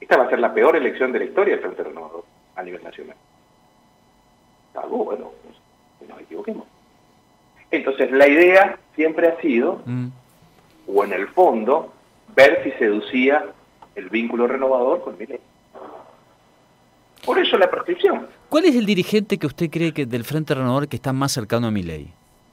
esta 0.00 0.16
va 0.16 0.24
a 0.24 0.30
ser 0.30 0.40
la 0.40 0.52
peor 0.54 0.76
elección 0.76 1.12
de 1.12 1.20
la 1.20 1.24
historia 1.26 1.54
del 1.54 1.62
Frente 1.62 1.84
Renovador 1.84 2.24
a 2.56 2.62
nivel 2.62 2.82
nacional. 2.82 3.16
Algo, 4.74 5.04
bueno, 5.04 5.32
no 6.00 6.08
nos 6.08 6.20
equivoquemos. 6.20 6.66
Entonces 7.70 8.10
la 8.10 8.26
idea 8.26 8.78
siempre 8.94 9.28
ha 9.28 9.40
sido 9.40 9.82
mm 9.84 10.08
o 10.94 11.04
en 11.04 11.12
el 11.12 11.28
fondo 11.28 11.92
ver 12.34 12.62
si 12.64 12.70
seducía 12.72 13.44
el 13.94 14.08
vínculo 14.08 14.46
renovador 14.46 15.02
con 15.02 15.16
ley. 15.18 15.38
Por 17.24 17.38
eso 17.38 17.58
la 17.58 17.70
prescripción. 17.70 18.26
¿Cuál 18.48 18.64
es 18.64 18.74
el 18.74 18.86
dirigente 18.86 19.38
que 19.38 19.46
usted 19.46 19.70
cree 19.70 19.92
que 19.92 20.06
del 20.06 20.24
Frente 20.24 20.54
Renovador 20.54 20.88
que 20.88 20.96
está 20.96 21.12
más 21.12 21.32
cercano 21.32 21.66
a 21.66 21.70
mi 21.70 21.82
ley? 21.82 22.12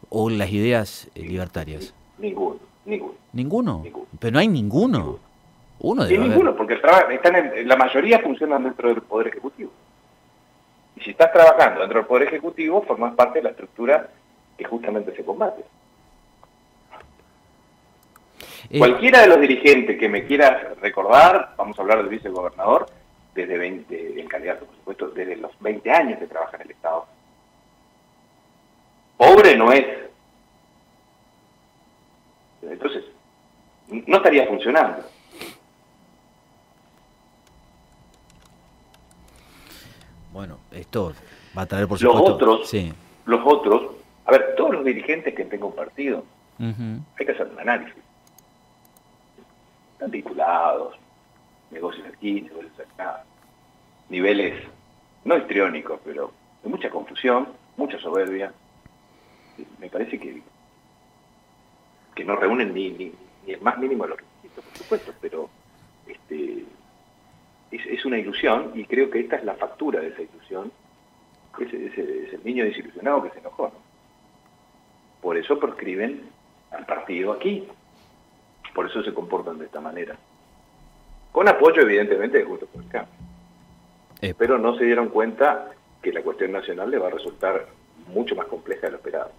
¿O 0.10 0.30
las 0.30 0.52
ideas 0.52 1.10
eh, 1.16 1.22
libertarias? 1.22 1.94
Ninguno, 2.18 2.60
ninguno. 2.86 3.14
¿Ninguno? 3.34 3.84
Pero 4.20 4.34
no 4.34 4.40
hay 4.40 4.48
ninguno. 4.48 5.20
Uno 5.80 6.06
ninguno, 6.06 6.56
porque 6.56 6.74
están 6.74 7.36
en, 7.36 7.68
la 7.68 7.76
mayoría 7.76 8.20
funcionan 8.20 8.63
dentro 8.63 8.90
del 8.90 9.02
Poder 9.02 9.28
Ejecutivo. 9.28 9.72
Y 10.96 11.02
si 11.02 11.12
estás 11.12 11.32
trabajando 11.32 11.82
dentro 11.82 12.00
del 12.00 12.08
Poder 12.08 12.28
Ejecutivo, 12.28 12.82
formas 12.82 13.13
parte 13.13 13.40
de 13.40 13.44
la 13.44 13.50
estructura 13.52 14.10
que 14.58 14.66
justamente 14.66 15.16
se 15.16 15.24
combate. 15.24 15.63
Eh, 18.70 18.80
Cualquiera 18.80 19.22
de 19.22 19.28
los 19.28 19.40
dirigentes 19.40 20.00
que 20.00 20.10
me 20.10 20.26
quiera 20.26 20.74
recordar, 20.82 21.54
vamos 21.56 21.78
a 21.78 21.82
hablar 21.84 22.00
del 22.00 22.10
vicegobernador, 22.10 22.88
desde 23.36 23.58
20, 23.58 24.20
el 24.20 24.28
candidato 24.28 24.66
por 24.66 24.76
supuesto, 24.76 25.08
desde 25.10 25.36
los 25.38 25.52
20 25.60 25.92
años 25.92 26.20
que 26.20 26.26
trabaja 26.26 26.58
en 26.58 26.63
el 26.63 26.72
Estado. 26.72 27.06
Pobre 29.16 29.56
no 29.56 29.72
es. 29.72 29.86
Entonces, 32.63 33.06
no 33.90 34.18
estaría 34.18 34.48
funcionando. 34.48 35.04
Bueno, 40.38 40.60
esto 40.88 41.13
va 41.58 41.63
a 41.63 41.65
traer 41.65 41.88
por 41.88 42.00
supuesto... 42.00 42.45
Los 42.45 42.62
otros, 42.62 42.73
los 43.26 43.41
otros 43.45 43.95
A 44.26 44.32
ver, 44.32 44.56
todos 44.56 44.71
los 44.76 44.86
dirigentes 44.86 45.36
que 45.36 45.43
tengan 45.45 45.67
un 45.67 45.76
partido, 45.76 46.23
hay 46.60 47.26
que 47.26 47.32
hacer 47.32 47.47
un 47.47 47.60
análisis. 47.60 47.95
Están 49.93 50.12
titulados, 50.12 50.95
negocios 51.71 52.08
aquí, 52.08 52.41
negocios 52.41 52.80
acá, 52.80 53.23
niveles 54.10 54.63
no 55.26 55.38
histriónicos, 55.38 56.00
pero 56.06 56.32
de 56.63 56.69
mucha 56.69 56.89
confusión, 56.89 57.50
mucha 57.76 58.00
soberbia. 58.00 58.54
Me 59.80 59.89
parece 59.89 60.19
que, 60.19 60.41
que 62.15 62.23
no 62.23 62.36
reúnen 62.36 62.73
ni, 62.73 62.91
ni, 62.91 63.12
el 63.47 63.62
más 63.62 63.78
mínimo 63.78 64.04
de 64.04 64.10
los 64.12 64.19
requisitos, 64.19 64.63
por 64.63 64.78
supuesto, 64.78 65.13
pero 65.19 65.50
este, 66.06 66.63
es, 67.86 68.06
una 68.06 68.18
ilusión 68.18 68.72
y 68.76 68.86
creo 68.86 69.10
que 69.10 69.20
esta 69.20 69.38
es 69.38 69.44
la 69.44 69.56
factura 69.56 70.00
de 70.00 70.10
esa 70.10 70.22
ilusión. 70.22 70.72
Es, 71.60 71.74
es, 71.74 71.98
es 71.98 72.34
el 72.34 72.44
niño 72.44 72.63
desilusionado 72.66 73.24
que 73.24 73.32
se 73.32 73.40
enojó. 73.40 73.63
¿no? 73.63 73.88
Por 75.22 75.38
eso 75.38 75.60
proscriben 75.60 76.22
al 76.72 76.86
partido 76.86 77.32
aquí. 77.34 77.68
Por 78.74 78.86
eso 78.86 79.04
se 79.04 79.13
comportan 79.13 79.58
de 79.58 79.66
esta 79.66 79.82
manera. 79.82 80.16
Con 81.32 81.48
apoyo, 81.48 81.82
evidentemente, 81.82 82.38
de 82.38 82.46
Juntos 82.46 82.70
por 82.72 82.84
el 82.84 82.90
Cambio. 82.90 83.13
Eh. 84.22 84.34
Pero 84.38 84.58
no 84.58 84.78
se 84.78 84.86
dieron 84.86 85.10
cuenta 85.10 85.72
que 86.02 86.12
la 86.12 86.22
cuestión 86.22 86.52
nacional 86.52 86.90
le 86.90 86.98
va 86.98 87.08
a 87.08 87.12
resultar 87.12 87.68
mucho 88.13 88.36
más 88.36 88.48
compleja 88.48 88.88
de 88.88 88.92
lo 88.92 88.98
esperado. 88.98 89.32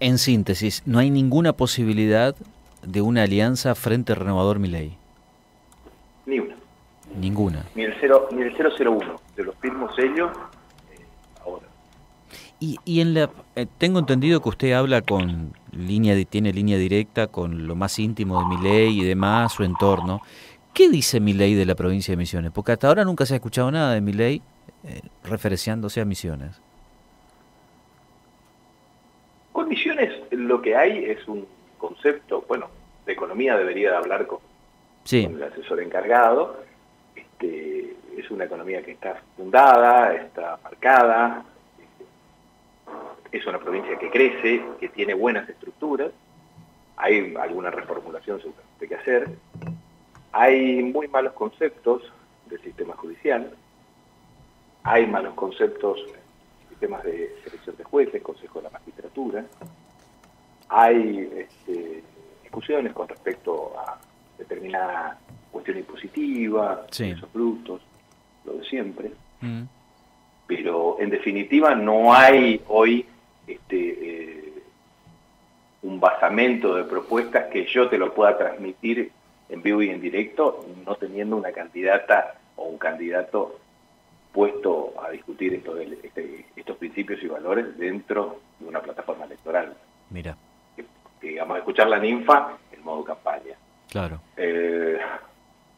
En 0.00 0.18
síntesis, 0.18 0.82
no 0.86 0.98
hay 0.98 1.10
ninguna 1.10 1.54
posibilidad 1.54 2.34
de 2.82 3.00
una 3.00 3.22
alianza 3.22 3.74
frente 3.74 4.14
renovador 4.14 4.58
Milei. 4.58 4.96
Ni 7.24 7.30
una. 7.30 7.64
Ninguna. 7.64 7.64
Ni 7.74 7.82
el, 7.84 7.94
cero, 8.00 8.28
ni 8.32 8.42
el 8.42 8.54
001. 8.54 9.20
De 9.36 9.44
los 9.44 9.62
mismos 9.62 9.94
sellos, 9.94 10.30
eh, 10.92 11.04
ahora. 11.44 11.66
Y, 12.60 12.78
y 12.84 13.00
en 13.00 13.14
la, 13.14 13.30
eh, 13.56 13.66
tengo 13.78 13.98
entendido 13.98 14.40
que 14.40 14.48
usted 14.48 14.72
habla 14.72 15.02
con 15.02 15.52
línea, 15.72 16.14
tiene 16.24 16.52
línea 16.52 16.78
directa 16.78 17.26
con 17.28 17.66
lo 17.66 17.74
más 17.74 17.98
íntimo 17.98 18.40
de 18.40 18.56
Milei 18.56 19.00
y 19.00 19.04
demás, 19.04 19.52
su 19.52 19.64
entorno. 19.64 20.20
¿Qué 20.72 20.88
dice 20.88 21.20
Milei 21.20 21.54
de 21.54 21.66
la 21.66 21.74
provincia 21.74 22.12
de 22.12 22.16
Misiones? 22.16 22.50
Porque 22.50 22.72
hasta 22.72 22.88
ahora 22.88 23.04
nunca 23.04 23.26
se 23.26 23.34
ha 23.34 23.36
escuchado 23.36 23.70
nada 23.70 23.94
de 23.94 24.00
Milei 24.00 24.42
eh, 24.84 25.00
referenciándose 25.22 26.00
a 26.00 26.04
Misiones. 26.04 26.60
Con 29.52 29.68
Misiones 29.68 30.12
lo 30.32 30.60
que 30.60 30.76
hay 30.76 31.04
es 31.04 31.26
un 31.28 31.46
concepto, 31.78 32.44
bueno, 32.48 32.68
de 33.06 33.12
economía 33.12 33.56
debería 33.56 33.90
de 33.90 33.96
hablar 33.96 34.26
con, 34.26 34.40
el 35.12 35.42
asesor 35.42 35.80
encargado. 35.80 36.64
Es 38.24 38.30
una 38.30 38.44
economía 38.44 38.82
que 38.82 38.92
está 38.92 39.20
fundada, 39.36 40.14
está 40.14 40.58
marcada, 40.64 41.44
es 43.30 43.46
una 43.46 43.58
provincia 43.58 43.98
que 43.98 44.08
crece, 44.08 44.64
que 44.80 44.88
tiene 44.88 45.12
buenas 45.12 45.46
estructuras, 45.46 46.10
hay 46.96 47.34
alguna 47.38 47.70
reformulación 47.70 48.40
seguramente 48.40 48.88
que 48.88 48.94
hacer, 48.94 49.28
hay 50.32 50.82
muy 50.82 51.06
malos 51.08 51.34
conceptos 51.34 52.10
del 52.46 52.62
sistema 52.62 52.94
judicial, 52.96 53.50
hay 54.84 55.06
malos 55.06 55.34
conceptos 55.34 55.98
en 56.08 56.68
sistemas 56.70 57.04
de 57.04 57.30
selección 57.44 57.76
de 57.76 57.84
jueces, 57.84 58.22
Consejo 58.22 58.60
de 58.60 58.62
la 58.62 58.70
Magistratura, 58.70 59.44
hay 60.70 61.30
este, 61.36 62.02
discusiones 62.42 62.94
con 62.94 63.06
respecto 63.06 63.78
a 63.78 64.00
determinada 64.38 65.18
cuestión 65.52 65.76
impositiva, 65.76 66.86
esos 66.90 67.28
productos, 67.28 67.82
lo 68.44 68.54
de 68.54 68.64
siempre. 68.64 69.12
Mm. 69.40 69.62
Pero 70.46 70.96
en 71.00 71.10
definitiva 71.10 71.74
no 71.74 72.12
hay 72.12 72.60
hoy 72.68 73.06
este, 73.46 73.76
eh, 73.76 74.62
un 75.82 76.00
basamento 76.00 76.74
de 76.74 76.84
propuestas 76.84 77.46
que 77.52 77.66
yo 77.66 77.88
te 77.88 77.98
lo 77.98 78.14
pueda 78.14 78.36
transmitir 78.36 79.10
en 79.48 79.62
vivo 79.62 79.82
y 79.82 79.90
en 79.90 80.00
directo, 80.00 80.66
no 80.84 80.94
teniendo 80.96 81.36
una 81.36 81.52
candidata 81.52 82.34
o 82.56 82.64
un 82.64 82.78
candidato 82.78 83.60
puesto 84.32 84.94
a 85.02 85.10
discutir 85.10 85.62
este, 86.02 86.46
estos 86.56 86.76
principios 86.76 87.22
y 87.22 87.28
valores 87.28 87.78
dentro 87.78 88.40
de 88.58 88.66
una 88.66 88.80
plataforma 88.80 89.26
electoral. 89.26 89.74
Mira. 90.10 90.36
digamos, 91.20 91.58
escuchar 91.58 91.88
la 91.88 91.98
ninfa 91.98 92.56
en 92.72 92.82
modo 92.82 93.04
campaña. 93.04 93.56
Claro. 93.88 94.20
Eh, 94.36 94.98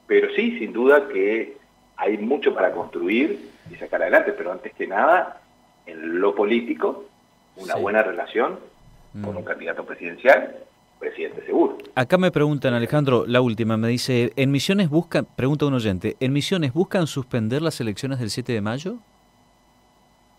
pero 0.06 0.28
sí, 0.34 0.58
sin 0.58 0.72
duda 0.72 1.06
que 1.08 1.55
hay 1.96 2.18
mucho 2.18 2.54
para 2.54 2.72
construir 2.72 3.50
y 3.70 3.74
sacar 3.76 4.02
adelante, 4.02 4.32
pero 4.32 4.52
antes 4.52 4.72
que 4.74 4.86
nada, 4.86 5.40
en 5.86 6.20
lo 6.20 6.34
político, 6.34 7.04
una 7.56 7.76
buena 7.76 8.02
relación 8.02 8.58
con 9.22 9.34
mm. 9.34 9.38
un 9.38 9.44
candidato 9.44 9.84
presidencial 9.84 10.56
presidente 10.98 11.44
seguro. 11.44 11.78
Acá 11.94 12.18
me 12.18 12.30
preguntan, 12.30 12.74
Alejandro, 12.74 13.24
la 13.26 13.40
última, 13.40 13.76
me 13.76 13.88
dice, 13.88 14.32
¿en 14.36 14.50
Misiones 14.50 14.88
buscan, 14.88 15.26
pregunta 15.36 15.66
un 15.66 15.74
oyente, 15.74 16.16
¿en 16.20 16.32
Misiones 16.32 16.72
buscan 16.72 17.06
suspender 17.06 17.62
las 17.62 17.80
elecciones 17.80 18.18
del 18.18 18.30
7 18.30 18.52
de 18.52 18.60
mayo? 18.60 18.96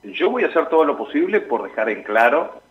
Yo 0.04 0.30
voy 0.30 0.44
a 0.44 0.48
hacer 0.48 0.68
todo 0.70 0.84
lo 0.84 0.98
posible 0.98 1.42
por 1.42 1.64
dejar 1.64 1.90
en 1.90 2.04
claro 2.04 2.62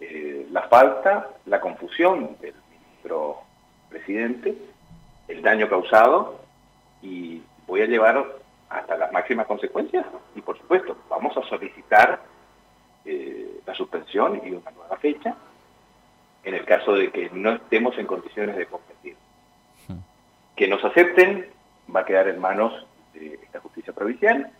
eh, 0.00 0.46
la 0.50 0.62
falta, 0.62 1.28
la 1.46 1.60
confusión 1.60 2.36
del 2.40 2.54
ministro 2.70 3.38
presidente, 3.88 4.56
el 5.28 5.42
daño 5.42 5.68
causado 5.68 6.40
y 7.02 7.42
voy 7.72 7.80
a 7.80 7.86
llevar 7.86 8.22
hasta 8.68 8.98
las 8.98 9.10
máximas 9.12 9.46
consecuencias 9.46 10.04
y 10.34 10.42
por 10.42 10.58
supuesto 10.58 10.94
vamos 11.08 11.34
a 11.38 11.42
solicitar 11.48 12.20
eh, 13.06 13.62
la 13.64 13.74
suspensión 13.74 14.42
y 14.44 14.50
una 14.50 14.70
nueva 14.72 14.94
fecha 14.98 15.34
en 16.44 16.52
el 16.52 16.66
caso 16.66 16.92
de 16.92 17.10
que 17.10 17.30
no 17.32 17.52
estemos 17.52 17.96
en 17.96 18.06
condiciones 18.06 18.58
de 18.58 18.66
competir. 18.66 19.16
Hmm. 19.88 20.00
Que 20.54 20.68
nos 20.68 20.84
acepten 20.84 21.46
va 21.96 22.00
a 22.00 22.04
quedar 22.04 22.28
en 22.28 22.38
manos 22.38 22.86
de 23.14 23.40
esta 23.42 23.60
justicia 23.60 23.94
provincial, 23.94 24.50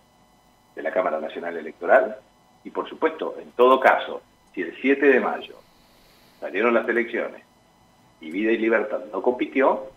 de 0.75 0.83
la 0.83 0.91
Cámara 0.91 1.21
Nacional 1.21 1.59
Electoral, 1.59 2.17
y 2.65 2.71
por 2.71 2.89
supuesto, 2.89 3.37
en 3.39 3.51
todo 3.53 3.79
caso, 3.79 4.23
si 4.55 4.63
el 4.63 4.75
7 4.81 5.05
de 5.05 5.21
mayo 5.21 5.57
salieron 6.41 6.73
las 6.73 6.89
elecciones 6.89 7.43
y 8.23 8.31
Vida 8.31 8.53
y 8.53 8.57
Libertad 8.57 9.01
no 9.13 9.21
compitió, 9.21 9.91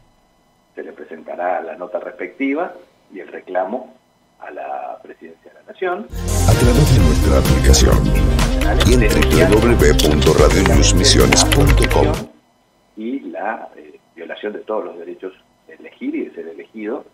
se 0.73 0.83
le 0.83 0.91
presentará 0.91 1.61
la 1.61 1.77
nota 1.77 2.01
respectiva 2.01 2.73
y 3.13 3.19
el 3.19 3.27
reclamo 3.27 3.93
a 4.39 4.49
la 4.51 4.97
Presidencia 5.01 5.51
de 5.51 5.59
la 5.59 5.63
Nación. 5.71 6.07
A 6.47 6.53
través 6.53 6.93
de 6.93 6.99
nuestra 7.03 7.39
aplicación 7.39 7.97
y 8.87 8.93
en 8.93 9.01
www.radionewsmisiones.com 9.51 12.07
y 12.97 13.19
la 13.21 13.69
eh, 13.75 13.99
violación 14.15 14.53
de 14.53 14.59
todos 14.59 14.85
los 14.85 14.97
derechos 14.97 15.33
de 15.67 15.73
elegir 15.75 16.15
y 16.15 16.25
de 16.25 16.35
ser 16.35 16.47
elegido 16.47 17.05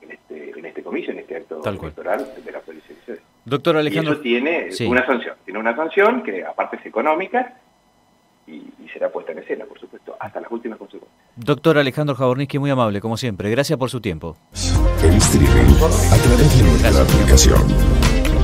en 0.00 0.12
este, 0.12 0.58
en 0.58 0.64
este 0.64 0.82
comicio, 0.82 1.12
en 1.12 1.18
este 1.20 1.36
acto 1.36 1.62
electoral 1.64 2.26
de 2.44 2.52
la 2.52 2.60
Policía 2.60 2.96
de 3.06 3.20
Doctor 3.44 3.76
Alejandro. 3.76 4.12
Y 4.12 4.14
eso 4.14 4.22
tiene 4.22 4.70
una 4.88 5.06
sanción, 5.06 5.36
tiene 5.44 5.60
una 5.60 5.76
sanción 5.76 6.22
que 6.22 6.44
aparte 6.44 6.76
es 6.76 6.86
económica 6.86 7.60
y, 8.48 8.88
será 8.92 9.10
puesta 9.12 9.32
en 9.32 9.38
escena, 9.38 9.64
por 9.66 9.78
supuesto, 9.78 10.16
hasta 10.18 10.40
las 10.40 10.50
últimas 10.50 10.78
consecuencias. 10.78 11.22
Doctor 11.36 11.76
Alejandro 11.78 12.16
Jaborniski, 12.16 12.58
muy 12.58 12.70
amable, 12.70 13.00
como 13.00 13.16
siempre. 13.16 13.48
Gracias 13.50 13.78
por 13.78 13.90
su 13.90 14.00
tiempo. 14.00 14.36
El 15.02 15.14
streaming 15.16 15.74
a 16.10 16.16
través 16.16 16.56
de 16.56 16.62
nuestra 16.64 17.02
aplicación 17.02 17.62